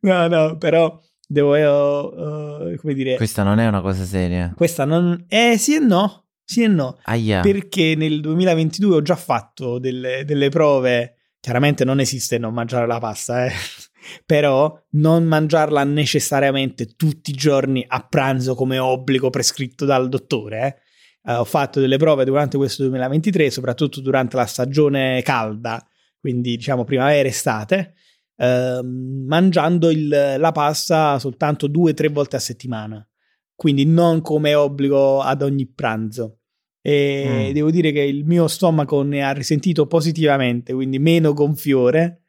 no, 0.00 0.26
no, 0.28 0.56
però 0.56 0.98
devo, 1.26 1.52
uh, 1.54 2.76
come 2.76 2.94
dire... 2.94 3.16
Questa 3.16 3.42
non 3.42 3.58
è 3.58 3.66
una 3.66 3.82
cosa 3.82 4.04
seria. 4.04 4.52
Questa 4.56 4.84
non... 4.84 5.24
Eh, 5.28 5.56
sì 5.58 5.74
e 5.76 5.78
no, 5.78 6.28
sì 6.42 6.62
e 6.62 6.68
no. 6.68 6.98
Aia. 7.02 7.40
Perché 7.40 7.94
nel 7.94 8.20
2022 8.20 8.96
ho 8.96 9.02
già 9.02 9.16
fatto 9.16 9.78
delle, 9.78 10.24
delle 10.24 10.48
prove, 10.48 11.16
chiaramente 11.40 11.84
non 11.84 12.00
esiste 12.00 12.38
non 12.38 12.54
mangiare 12.54 12.86
la 12.86 12.98
pasta, 12.98 13.44
eh 13.46 13.52
però 14.24 14.74
non 14.92 15.24
mangiarla 15.24 15.84
necessariamente 15.84 16.94
tutti 16.96 17.30
i 17.30 17.34
giorni 17.34 17.84
a 17.86 18.06
pranzo 18.08 18.54
come 18.54 18.78
obbligo 18.78 19.28
prescritto 19.28 19.84
dal 19.84 20.08
dottore. 20.08 20.66
Eh. 20.66 20.86
Uh, 21.28 21.40
ho 21.40 21.44
fatto 21.44 21.78
delle 21.78 21.98
prove 21.98 22.24
durante 22.24 22.56
questo 22.56 22.84
2023, 22.84 23.50
soprattutto 23.50 24.00
durante 24.00 24.34
la 24.34 24.46
stagione 24.46 25.20
calda, 25.20 25.86
quindi 26.18 26.56
diciamo 26.56 26.84
primavera-estate, 26.84 27.92
uh, 28.36 28.82
mangiando 28.82 29.90
il, 29.90 30.08
la 30.08 30.52
pasta 30.52 31.18
soltanto 31.18 31.66
due 31.66 31.90
o 31.90 31.94
tre 31.94 32.08
volte 32.08 32.36
a 32.36 32.38
settimana, 32.38 33.06
quindi 33.54 33.84
non 33.84 34.22
come 34.22 34.54
obbligo 34.54 35.20
ad 35.20 35.42
ogni 35.42 35.66
pranzo. 35.66 36.38
E 36.80 37.48
mm. 37.50 37.52
devo 37.52 37.70
dire 37.70 37.92
che 37.92 38.00
il 38.00 38.24
mio 38.24 38.48
stomaco 38.48 39.02
ne 39.02 39.22
ha 39.22 39.32
risentito 39.32 39.86
positivamente, 39.86 40.72
quindi 40.72 40.98
meno 40.98 41.34
gonfiore 41.34 42.22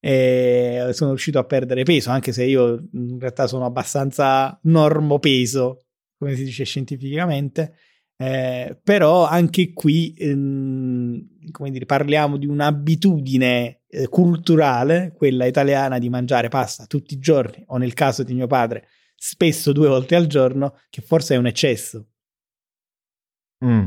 e 0.00 0.88
sono 0.92 1.10
riuscito 1.10 1.38
a 1.38 1.44
perdere 1.44 1.82
peso, 1.82 2.08
anche 2.08 2.32
se 2.32 2.44
io 2.44 2.88
in 2.94 3.18
realtà 3.18 3.46
sono 3.46 3.66
abbastanza 3.66 4.58
normopeso, 4.62 5.82
come 6.16 6.34
si 6.34 6.44
dice 6.44 6.64
scientificamente. 6.64 7.74
Eh, 8.20 8.76
però 8.82 9.26
anche 9.26 9.72
qui, 9.72 10.12
ehm, 10.16 11.50
come 11.52 11.70
dire, 11.70 11.86
parliamo 11.86 12.36
di 12.36 12.46
un'abitudine 12.46 13.82
eh, 13.86 14.08
culturale, 14.08 15.12
quella 15.16 15.46
italiana 15.46 15.98
di 15.98 16.08
mangiare 16.08 16.48
pasta 16.48 16.86
tutti 16.86 17.14
i 17.14 17.18
giorni, 17.18 17.62
o 17.68 17.76
nel 17.76 17.94
caso 17.94 18.24
di 18.24 18.34
mio 18.34 18.48
padre, 18.48 18.88
spesso 19.14 19.72
due 19.72 19.88
volte 19.88 20.16
al 20.16 20.26
giorno, 20.26 20.78
che 20.90 21.00
forse 21.00 21.34
è 21.34 21.38
un 21.38 21.46
eccesso. 21.46 22.08
Mm. 23.64 23.86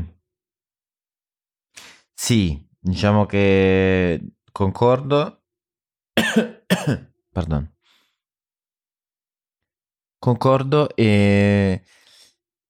Sì, 2.14 2.66
diciamo 2.78 3.26
che 3.26 4.20
concordo 4.50 5.42
Pardon. 7.32 7.70
Concordo 10.18 10.94
e 10.94 11.82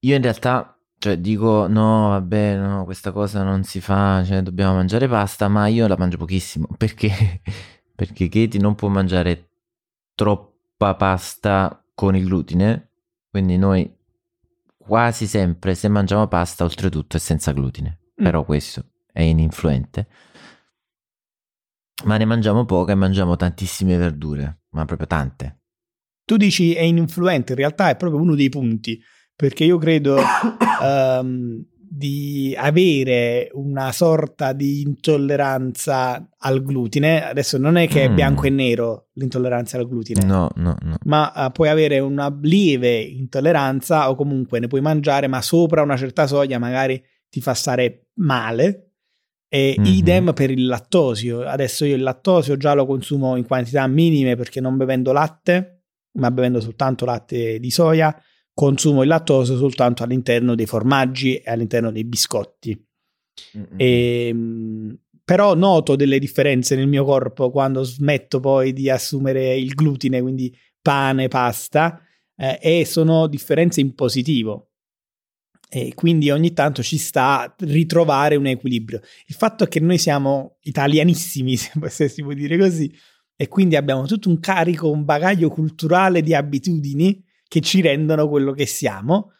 io 0.01 0.17
in 0.17 0.23
realtà 0.23 0.72
cioè, 1.03 1.19
dico 1.19 1.67
no, 1.67 2.11
vabbè, 2.11 2.59
no, 2.59 2.85
questa 2.85 3.11
cosa 3.11 3.43
non 3.43 3.65
si 3.65 3.81
fa, 3.81 4.23
cioè, 4.25 4.41
dobbiamo 4.41 4.75
mangiare 4.75 5.09
pasta, 5.09 5.49
ma 5.49 5.67
io 5.67 5.89
la 5.89 5.97
mangio 5.99 6.17
pochissimo 6.17 6.69
perché, 6.79 7.43
perché 7.93 8.29
Katie 8.29 8.61
non 8.61 8.77
può 8.77 8.87
mangiare 8.87 9.49
troppa 10.15 10.95
pasta 10.95 11.85
con 11.93 12.15
il 12.15 12.25
glutine, 12.25 12.91
quindi 13.29 13.57
noi 13.59 13.93
quasi 14.79 15.27
sempre 15.27 15.75
se 15.75 15.89
mangiamo 15.89 16.29
pasta 16.29 16.63
oltretutto 16.63 17.17
è 17.17 17.21
senza 17.21 17.51
glutine, 17.51 17.99
mm. 18.21 18.25
però 18.25 18.45
questo 18.45 18.85
è 19.13 19.23
ininfluente. 19.23 20.07
Ma 22.05 22.17
ne 22.17 22.25
mangiamo 22.27 22.65
poca 22.65 22.93
e 22.93 22.95
mangiamo 22.95 23.35
tantissime 23.35 23.97
verdure, 23.97 24.67
ma 24.71 24.85
proprio 24.85 25.09
tante. 25.09 25.63
Tu 26.25 26.37
dici 26.37 26.75
è 26.75 26.83
ininfluente, 26.83 27.55
in 27.55 27.59
realtà 27.59 27.89
è 27.89 27.97
proprio 27.97 28.21
uno 28.21 28.37
dei 28.37 28.51
punti, 28.51 29.03
perché 29.43 29.65
io 29.65 29.77
credo 29.77 30.19
um, 30.81 31.61
di 31.75 32.55
avere 32.57 33.51
una 33.55 33.91
sorta 33.91 34.53
di 34.53 34.83
intolleranza 34.83 36.29
al 36.39 36.63
glutine. 36.63 37.25
Adesso 37.25 37.59
non 37.59 37.77
è 37.77 37.89
che 37.89 38.05
è 38.05 38.09
mm. 38.09 38.15
bianco 38.15 38.45
e 38.45 38.51
nero 38.51 39.09
l'intolleranza 39.15 39.79
al 39.79 39.89
glutine, 39.89 40.25
no, 40.25 40.49
no, 40.55 40.77
no. 40.81 40.95
ma 41.07 41.33
uh, 41.35 41.51
puoi 41.51 41.71
avere 41.71 41.99
una 41.99 42.33
lieve 42.41 43.01
intolleranza 43.01 44.11
o 44.11 44.15
comunque 44.15 44.61
ne 44.61 44.69
puoi 44.69 44.81
mangiare, 44.81 45.27
ma 45.27 45.43
sopra 45.43 45.83
una 45.83 45.97
certa 45.97 46.29
soglia 46.29 46.61
magari 46.61 47.03
ti 47.29 47.41
fa 47.41 47.53
stare 47.53 48.11
male 48.19 48.93
e 49.49 49.75
mm-hmm. 49.77 49.93
idem 49.93 50.33
per 50.35 50.53
il 50.53 50.67
lattosio. 50.67 51.43
Adesso 51.43 51.85
io 51.85 51.97
il 51.97 52.03
lattosio 52.03 52.57
già 52.57 52.75
lo 52.75 52.87
consumo 52.87 53.35
in 53.35 53.45
quantità 53.45 53.85
minime 53.89 54.37
perché 54.37 54.61
non 54.61 54.77
bevendo 54.77 55.11
latte, 55.11 55.83
ma 56.13 56.31
bevendo 56.31 56.61
soltanto 56.61 57.05
latte 57.05 57.59
di 57.59 57.71
soia, 57.73 58.17
consumo 58.55 59.03
il 59.03 59.09
lattosio 59.09 59.57
soltanto 59.57 60.03
all'interno 60.03 60.55
dei 60.55 60.67
formaggi 60.67 61.37
e 61.37 61.51
all'interno 61.51 61.91
dei 61.91 62.05
biscotti. 62.05 62.87
E, 63.77 64.27
ehm, 64.29 64.99
però 65.25 65.55
noto 65.55 65.97
delle 65.97 66.19
differenze 66.19 66.77
nel 66.77 66.89
mio 66.89 67.05
corpo 67.05 67.51
quando 67.51 67.83
smetto 67.83 68.41
poi 68.41 68.73
di 68.73 68.91
assumere 68.91 69.57
il 69.57 69.75
glutine, 69.75 70.21
quindi 70.21 70.55
pane, 70.81 71.29
pasta, 71.29 72.01
eh, 72.37 72.59
e 72.61 72.85
sono 72.85 73.27
differenze 73.29 73.81
in 73.81 73.95
positivo. 73.95 74.69
E 75.69 75.95
quindi 75.95 76.31
ogni 76.31 76.53
tanto 76.53 76.83
ci 76.83 76.99
sta 76.99 77.55
ritrovare 77.61 78.37
un 78.37 78.47
equilibrio. 78.47 79.01
Il 79.27 79.35
fatto 79.35 79.65
è 79.65 79.69
che 79.69 79.81
noi 79.81 79.97
siamo 79.97 80.59
italianissimi, 80.63 81.57
se 81.89 82.09
si 82.09 82.23
può 82.23 82.35
dire 82.35 82.59
così, 82.59 82.93
e 83.35 83.49
quindi 83.49 83.77
abbiamo 83.77 84.05
tutto 84.07 84.29
un 84.29 84.39
carico, 84.39 84.91
un 84.91 85.05
bagaglio 85.05 85.49
culturale 85.49 86.21
di 86.21 86.35
abitudini 86.35 87.25
che 87.53 87.61
ci 87.61 87.83
rendono 87.83 88.31
quello 88.31 88.53
che 88.53 88.65
siamo, 88.65 89.33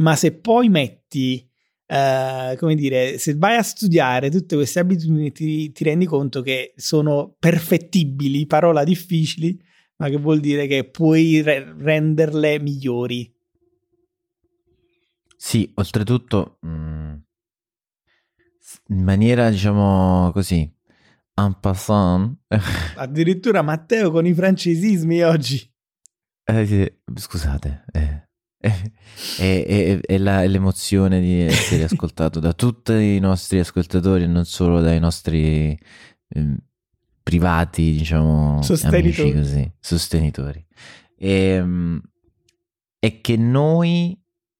ma 0.00 0.16
se 0.16 0.32
poi 0.32 0.68
metti, 0.68 1.48
uh, 1.86 2.56
come 2.56 2.74
dire, 2.74 3.18
se 3.18 3.36
vai 3.36 3.56
a 3.56 3.62
studiare 3.62 4.30
tutte 4.30 4.56
queste 4.56 4.80
abitudini 4.80 5.30
ti, 5.30 5.70
ti 5.70 5.84
rendi 5.84 6.04
conto 6.04 6.42
che 6.42 6.74
sono 6.74 7.36
perfettibili, 7.38 8.46
parola 8.46 8.82
difficili, 8.82 9.62
ma 9.98 10.08
che 10.08 10.16
vuol 10.16 10.40
dire 10.40 10.66
che 10.66 10.90
puoi 10.90 11.40
re- 11.40 11.72
renderle 11.78 12.58
migliori. 12.58 13.32
Sì, 15.36 15.70
oltretutto, 15.76 16.58
mh, 16.62 16.68
mm, 16.68 17.14
in 18.88 19.04
maniera, 19.04 19.50
diciamo 19.50 20.32
così, 20.32 20.68
en 21.34 21.56
passant. 21.60 22.38
Addirittura 22.96 23.62
Matteo 23.62 24.10
con 24.10 24.26
i 24.26 24.34
francesismi 24.34 25.22
oggi. 25.22 25.71
Eh, 26.44 26.98
scusate, 27.14 27.84
eh, 27.92 28.28
eh, 29.38 29.64
è, 29.64 30.00
è, 30.00 30.18
la, 30.18 30.42
è, 30.42 30.48
l'emozione 30.48 31.20
di 31.20 31.40
essere 31.40 31.84
ascoltato 31.84 32.40
da 32.40 32.52
tutti 32.52 32.92
i 32.92 33.18
nostri 33.18 33.58
ascoltatori 33.58 34.24
e 34.24 34.28
non 34.28 34.44
solo 34.44 34.80
dai 34.80 34.98
nostri 34.98 35.78
eh, 36.28 36.56
privati, 37.22 37.92
diciamo, 37.92 38.60
sostenitori. 38.62 39.30
amici 39.30 39.32
così, 39.32 39.72
sostenitori. 39.78 40.66
E, 41.16 41.30
ehm, 41.30 42.00
è 42.98 43.20
che 43.20 43.36
noi 43.36 44.16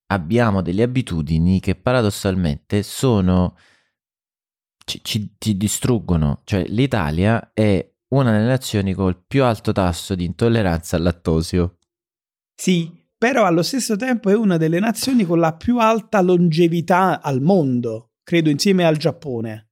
abbiamo 0.06 0.62
delle 0.62 0.82
abitudini 0.82 1.60
che 1.60 1.74
paradossalmente 1.74 2.82
sono 2.82 3.56
ci, 4.84 5.00
ci, 5.02 5.34
ci 5.38 5.56
distruggono. 5.56 6.40
Cioè, 6.44 6.64
l'Italia 6.68 7.52
è 7.52 7.91
una 8.12 8.30
delle 8.32 8.46
nazioni 8.46 8.94
con 8.94 9.08
il 9.08 9.22
più 9.26 9.44
alto 9.44 9.72
tasso 9.72 10.14
di 10.14 10.24
intolleranza 10.24 10.96
al 10.96 11.02
lattosio. 11.02 11.78
Sì, 12.54 12.90
però 13.16 13.44
allo 13.44 13.62
stesso 13.62 13.96
tempo 13.96 14.30
è 14.30 14.34
una 14.34 14.56
delle 14.56 14.80
nazioni 14.80 15.24
con 15.24 15.38
la 15.38 15.54
più 15.54 15.78
alta 15.78 16.20
longevità 16.20 17.20
al 17.22 17.40
mondo, 17.40 18.12
credo 18.22 18.50
insieme 18.50 18.84
al 18.84 18.96
Giappone. 18.96 19.68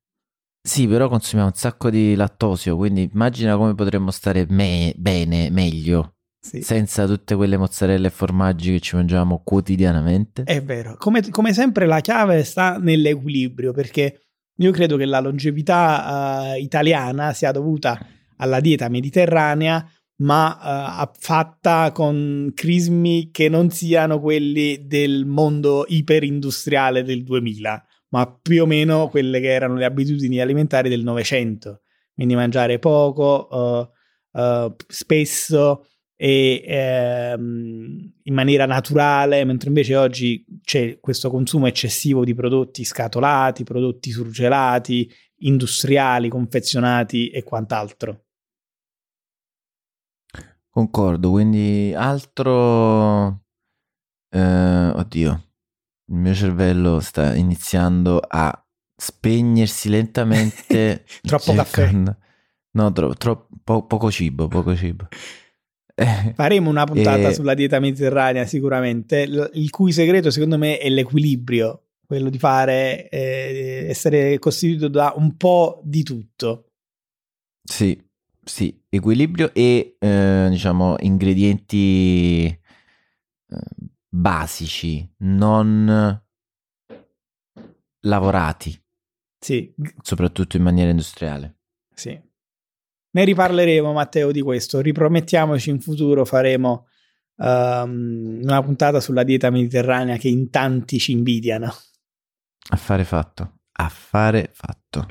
Sì, 0.62 0.86
però 0.86 1.08
consumiamo 1.08 1.50
un 1.50 1.56
sacco 1.56 1.90
di 1.90 2.14
lattosio, 2.14 2.76
quindi 2.76 3.08
immagina 3.12 3.56
come 3.56 3.74
potremmo 3.74 4.10
stare 4.10 4.46
me- 4.48 4.92
bene, 4.96 5.50
meglio 5.50 6.16
sì. 6.40 6.62
senza 6.62 7.06
tutte 7.06 7.34
quelle 7.34 7.56
mozzarelle 7.56 8.08
e 8.08 8.10
formaggi 8.10 8.72
che 8.72 8.80
ci 8.80 8.96
mangiamo 8.96 9.42
quotidianamente. 9.42 10.42
È 10.44 10.62
vero, 10.62 10.96
come, 10.96 11.28
come, 11.30 11.52
sempre 11.52 11.86
la 11.86 12.00
chiave 12.00 12.44
sta 12.44 12.76
nell'equilibrio, 12.78 13.72
perché 13.72 14.20
io 14.56 14.70
credo 14.70 14.96
che 14.96 15.06
la 15.06 15.20
longevità 15.20 16.52
uh, 16.54 16.60
italiana 16.60 17.32
sia 17.32 17.52
dovuta 17.52 17.98
alla 18.40 18.60
dieta 18.60 18.88
mediterranea, 18.88 19.88
ma 20.16 21.02
uh, 21.02 21.10
fatta 21.18 21.92
con 21.92 22.50
crismi 22.54 23.30
che 23.30 23.48
non 23.48 23.70
siano 23.70 24.20
quelli 24.20 24.86
del 24.86 25.24
mondo 25.26 25.84
iperindustriale 25.86 27.02
del 27.02 27.22
2000, 27.22 27.86
ma 28.08 28.38
più 28.42 28.62
o 28.62 28.66
meno 28.66 29.08
quelle 29.08 29.40
che 29.40 29.52
erano 29.52 29.76
le 29.76 29.84
abitudini 29.84 30.40
alimentari 30.40 30.88
del 30.88 31.02
Novecento. 31.02 31.82
Quindi 32.14 32.34
mangiare 32.34 32.78
poco, 32.78 33.48
uh, 34.32 34.74
spesso, 34.86 35.84
e 36.22 36.62
ehm, 36.66 38.12
in 38.24 38.34
maniera 38.34 38.66
naturale, 38.66 39.42
mentre 39.46 39.68
invece 39.68 39.96
oggi 39.96 40.44
c'è 40.62 40.98
questo 41.00 41.30
consumo 41.30 41.66
eccessivo 41.66 42.24
di 42.24 42.34
prodotti 42.34 42.84
scatolati, 42.84 43.64
prodotti 43.64 44.10
surgelati, 44.10 45.10
industriali, 45.38 46.28
confezionati 46.28 47.30
e 47.30 47.42
quant'altro. 47.42 48.26
Concordo, 50.70 51.30
quindi 51.30 51.92
altro... 51.94 53.42
Eh, 54.32 54.88
oddio, 54.94 55.44
il 56.06 56.16
mio 56.16 56.34
cervello 56.34 57.00
sta 57.00 57.34
iniziando 57.34 58.18
a 58.20 58.64
spegnersi 58.96 59.88
lentamente. 59.88 61.04
Troppo 61.22 61.52
cercando... 61.52 62.10
caffè. 62.10 62.28
No, 62.72 62.92
tro- 62.92 63.14
tro- 63.14 63.48
po- 63.64 63.86
poco 63.86 64.10
cibo, 64.10 64.46
poco 64.46 64.76
cibo. 64.76 65.08
Faremo 66.34 66.70
una 66.70 66.84
puntata 66.84 67.28
e... 67.28 67.34
sulla 67.34 67.54
dieta 67.54 67.78
mediterranea 67.78 68.46
sicuramente, 68.46 69.20
il 69.52 69.70
cui 69.70 69.92
segreto 69.92 70.30
secondo 70.30 70.56
me 70.56 70.78
è 70.78 70.88
l'equilibrio, 70.88 71.88
quello 72.06 72.30
di 72.30 72.38
fare, 72.38 73.08
eh, 73.08 73.86
essere 73.88 74.38
costituito 74.38 74.88
da 74.88 75.12
un 75.16 75.36
po' 75.36 75.80
di 75.84 76.02
tutto. 76.02 76.70
Sì, 77.62 78.00
sì, 78.50 78.82
equilibrio 78.88 79.54
e 79.54 79.96
eh, 79.96 80.48
diciamo 80.50 80.96
ingredienti 80.98 82.46
eh, 82.46 82.58
basici, 84.08 85.08
non 85.18 86.20
lavorati. 88.00 88.84
Sì. 89.38 89.72
Soprattutto 90.02 90.56
in 90.56 90.64
maniera 90.64 90.90
industriale. 90.90 91.58
Sì. 91.94 92.20
Ne 93.12 93.24
riparleremo, 93.24 93.92
Matteo, 93.92 94.32
di 94.32 94.40
questo. 94.40 94.80
Ripromettiamoci 94.80 95.70
in 95.70 95.80
futuro 95.80 96.24
faremo 96.24 96.88
um, 97.36 98.40
una 98.42 98.62
puntata 98.62 98.98
sulla 99.00 99.22
dieta 99.22 99.48
mediterranea 99.50 100.16
che 100.16 100.28
in 100.28 100.50
tanti 100.50 100.98
ci 100.98 101.12
invidiano. 101.12 101.72
Affare 102.70 103.04
fatto. 103.04 103.60
Affare 103.72 104.50
fatto. 104.52 105.06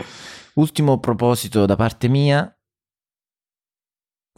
Ultimo 0.56 1.00
proposito 1.00 1.66
da 1.66 1.78
parte 1.78 2.10
mia. 2.10 2.54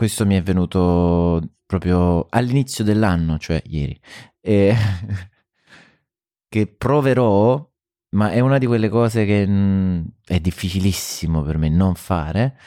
Questo 0.01 0.25
mi 0.25 0.35
è 0.35 0.41
venuto 0.41 1.57
proprio 1.63 2.25
all'inizio 2.31 2.83
dell'anno, 2.83 3.37
cioè 3.37 3.61
ieri. 3.67 3.95
E 4.39 4.75
che 6.49 6.65
proverò, 6.65 7.71
ma 8.15 8.31
è 8.31 8.39
una 8.39 8.57
di 8.57 8.65
quelle 8.65 8.89
cose 8.89 9.25
che 9.25 9.45
mm, 9.45 10.01
è 10.25 10.39
difficilissimo 10.39 11.43
per 11.43 11.59
me 11.59 11.69
non 11.69 11.93
fare 11.93 12.57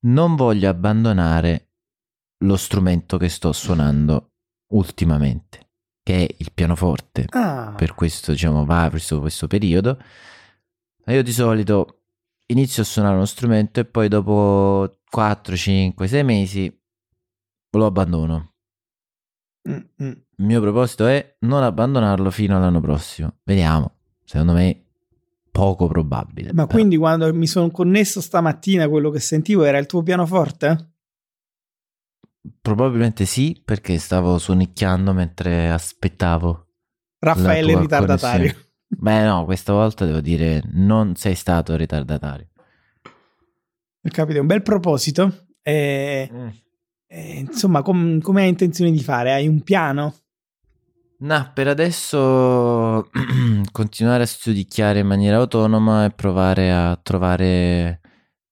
non 0.00 0.36
voglio 0.36 0.68
abbandonare 0.68 1.70
lo 2.44 2.58
strumento 2.58 3.16
che 3.16 3.30
sto 3.30 3.54
suonando 3.54 4.32
ultimamente, 4.74 5.70
che 6.02 6.26
è 6.26 6.34
il 6.36 6.52
pianoforte. 6.52 7.24
Ah. 7.30 7.72
Per 7.74 7.94
questo, 7.94 8.32
diciamo, 8.32 8.66
va 8.66 8.86
verso 8.90 9.18
questo 9.20 9.46
periodo. 9.46 9.98
Io 11.06 11.22
di 11.22 11.32
solito 11.32 11.95
inizio 12.46 12.82
a 12.82 12.86
suonare 12.86 13.16
uno 13.16 13.24
strumento 13.24 13.80
e 13.80 13.84
poi 13.84 14.08
dopo 14.08 14.98
4, 15.10 15.56
5, 15.56 16.06
6 16.06 16.24
mesi 16.24 16.80
lo 17.70 17.86
abbandono. 17.86 18.54
Mm-mm. 19.68 20.24
Il 20.38 20.44
mio 20.44 20.60
proposito 20.60 21.06
è 21.06 21.36
non 21.40 21.62
abbandonarlo 21.62 22.30
fino 22.30 22.56
all'anno 22.56 22.80
prossimo. 22.80 23.38
Vediamo. 23.42 23.94
Secondo 24.24 24.52
me 24.52 24.84
poco 25.50 25.86
probabile. 25.86 26.52
Ma 26.52 26.66
però. 26.66 26.78
quindi 26.78 26.96
quando 26.96 27.32
mi 27.32 27.46
sono 27.46 27.70
connesso 27.70 28.20
stamattina 28.20 28.88
quello 28.88 29.10
che 29.10 29.20
sentivo 29.20 29.64
era 29.64 29.78
il 29.78 29.86
tuo 29.86 30.02
pianoforte? 30.02 30.92
Probabilmente 32.60 33.24
sì, 33.24 33.60
perché 33.64 33.98
stavo 33.98 34.38
suonicchiando 34.38 35.12
mentre 35.12 35.70
aspettavo. 35.70 36.66
Raffaele 37.18 37.78
ritardatario. 37.78 38.54
Beh 38.88 39.24
no, 39.24 39.44
questa 39.44 39.72
volta 39.72 40.04
devo 40.04 40.20
dire 40.20 40.62
non 40.72 41.16
sei 41.16 41.34
stato 41.34 41.76
ritardatario. 41.76 42.48
Capito, 44.02 44.40
un 44.40 44.46
bel 44.46 44.62
proposito. 44.62 45.46
E, 45.62 46.28
mm. 46.32 46.48
e, 47.06 47.38
insomma, 47.38 47.82
com- 47.82 48.20
come 48.20 48.42
hai 48.42 48.48
intenzione 48.48 48.92
di 48.92 49.02
fare? 49.02 49.32
Hai 49.32 49.48
un 49.48 49.62
piano? 49.62 50.14
No, 51.18 51.50
per 51.54 51.66
adesso 51.66 53.08
continuare 53.72 54.22
a 54.22 54.26
studiare 54.26 55.00
in 55.00 55.06
maniera 55.06 55.38
autonoma 55.38 56.04
e 56.04 56.10
provare 56.10 56.72
a 56.72 56.96
trovare, 57.02 58.00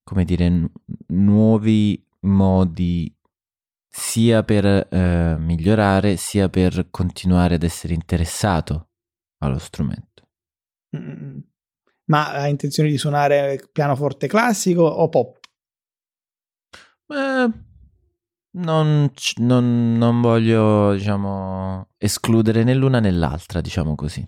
come 0.03 0.25
dire, 0.25 0.49
nu- 0.49 0.73
nuovi 1.09 2.03
modi 2.21 3.15
sia 3.87 4.43
per 4.43 4.65
eh, 4.65 5.37
migliorare 5.39 6.17
sia 6.17 6.49
per 6.49 6.89
continuare 6.91 7.57
ad 7.57 7.63
essere 7.63 7.95
interessato 7.95 8.89
allo 9.39 9.59
strumento. 9.59 10.04
Ma 12.07 12.33
hai 12.33 12.51
intenzione 12.51 12.91
di 12.91 12.99
suonare 12.99 13.69
pianoforte 13.73 14.27
classico 14.27 14.83
o 14.83 15.09
pop? 15.09 15.39
Eh, 17.07 17.51
non, 18.57 19.11
non, 19.37 19.97
non, 19.97 20.21
voglio, 20.21 20.95
diciamo, 20.95 21.89
escludere 21.97 22.63
né 22.63 22.75
l'una 22.75 23.01
né 23.01 23.11
l'altra, 23.11 23.61
diciamo 23.61 23.95
così. 23.95 24.27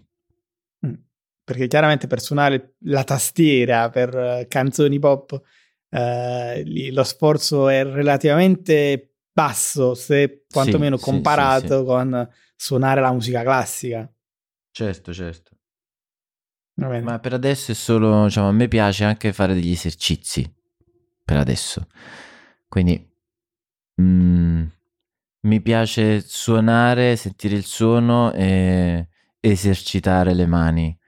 Mm. 0.86 0.94
perché 1.42 1.68
chiaramente 1.68 2.06
per 2.06 2.20
suonare 2.20 2.74
la 2.80 3.02
tastiera 3.02 3.88
per 3.88 4.14
uh, 4.14 4.46
canzoni 4.46 4.98
pop 4.98 5.40
lì, 5.88 6.92
lo 6.92 7.04
sforzo 7.04 7.68
è 7.68 7.84
relativamente 7.84 9.16
basso, 9.32 9.94
se 9.94 10.44
quantomeno 10.50 10.96
sì, 10.96 11.04
comparato 11.04 11.66
sì, 11.66 11.78
sì, 11.78 11.84
con 11.84 12.28
suonare 12.56 13.00
la 13.00 13.12
musica 13.12 13.42
classica. 13.42 14.10
Certo, 14.70 15.12
certo. 15.12 15.55
Ma 16.76 17.18
per 17.18 17.32
adesso 17.32 17.72
è 17.72 17.74
solo, 17.74 18.24
diciamo, 18.24 18.48
a 18.48 18.52
me 18.52 18.68
piace 18.68 19.04
anche 19.04 19.32
fare 19.32 19.54
degli 19.54 19.70
esercizi, 19.70 20.50
per 21.24 21.38
adesso. 21.38 21.86
Quindi 22.68 23.10
mm, 24.00 24.64
mi 25.40 25.60
piace 25.62 26.20
suonare, 26.20 27.16
sentire 27.16 27.56
il 27.56 27.64
suono 27.64 28.32
e 28.32 29.08
esercitare 29.40 30.34
le 30.34 30.46
mani. 30.46 30.98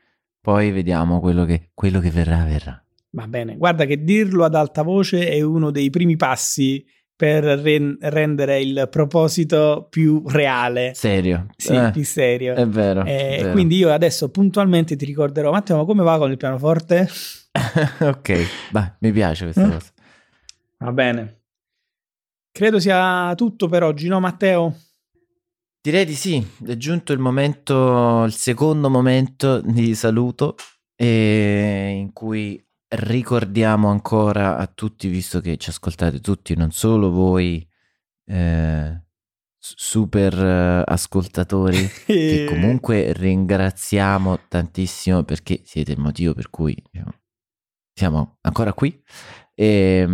Poi 0.40 0.70
vediamo 0.70 1.20
quello 1.20 1.44
che, 1.44 1.70
quello 1.74 2.00
che 2.00 2.10
verrà, 2.10 2.44
verrà. 2.44 2.82
Va 3.10 3.26
bene, 3.26 3.56
guarda 3.56 3.84
che 3.84 4.02
dirlo 4.02 4.44
ad 4.44 4.54
alta 4.54 4.82
voce 4.82 5.28
è 5.28 5.40
uno 5.42 5.70
dei 5.70 5.90
primi 5.90 6.16
passi 6.16 6.84
per 7.18 7.42
re- 7.42 7.96
rendere 7.98 8.60
il 8.60 8.86
proposito 8.88 9.88
più 9.90 10.22
reale. 10.28 10.92
Serio. 10.94 11.48
Sì, 11.56 11.74
eh, 11.74 11.90
più 11.90 12.04
serio. 12.04 12.54
È 12.54 12.64
vero, 12.64 13.04
eh, 13.04 13.38
è 13.38 13.40
vero. 13.40 13.50
Quindi 13.50 13.76
io 13.76 13.92
adesso 13.92 14.30
puntualmente 14.30 14.94
ti 14.94 15.04
ricorderò, 15.04 15.50
Matteo, 15.50 15.78
ma 15.78 15.84
come 15.84 16.04
va 16.04 16.16
con 16.16 16.30
il 16.30 16.36
pianoforte? 16.36 17.08
ok, 17.98 18.70
vai, 18.70 18.92
mi 19.00 19.10
piace 19.10 19.42
questa 19.46 19.66
Eh? 19.66 19.68
cosa. 19.68 19.92
Va 20.78 20.92
bene. 20.92 21.40
Credo 22.52 22.78
sia 22.78 23.32
tutto 23.34 23.66
per 23.66 23.82
oggi, 23.82 24.06
no 24.06 24.20
Matteo? 24.20 24.76
Direi 25.80 26.04
di 26.04 26.14
sì, 26.14 26.40
è 26.68 26.76
giunto 26.76 27.12
il 27.12 27.18
momento, 27.18 28.22
il 28.22 28.32
secondo 28.32 28.88
momento 28.88 29.60
di 29.60 29.92
saluto 29.96 30.54
eh, 30.94 31.96
in 31.98 32.12
cui 32.12 32.64
ricordiamo 32.88 33.88
ancora 33.88 34.56
a 34.56 34.66
tutti, 34.66 35.08
visto 35.08 35.40
che 35.40 35.56
ci 35.56 35.70
ascoltate 35.70 36.20
tutti, 36.20 36.54
non 36.56 36.70
solo 36.72 37.10
voi 37.10 37.66
eh, 38.26 39.02
super 39.58 40.34
eh, 40.34 40.82
ascoltatori, 40.86 41.86
che 42.06 42.46
comunque 42.48 43.12
ringraziamo 43.12 44.46
tantissimo 44.48 45.22
perché 45.24 45.62
siete 45.64 45.92
il 45.92 45.98
motivo 46.00 46.34
per 46.34 46.50
cui 46.50 46.74
diciamo, 46.90 47.12
siamo 47.92 48.38
ancora 48.42 48.72
qui. 48.72 49.02
E, 49.54 50.06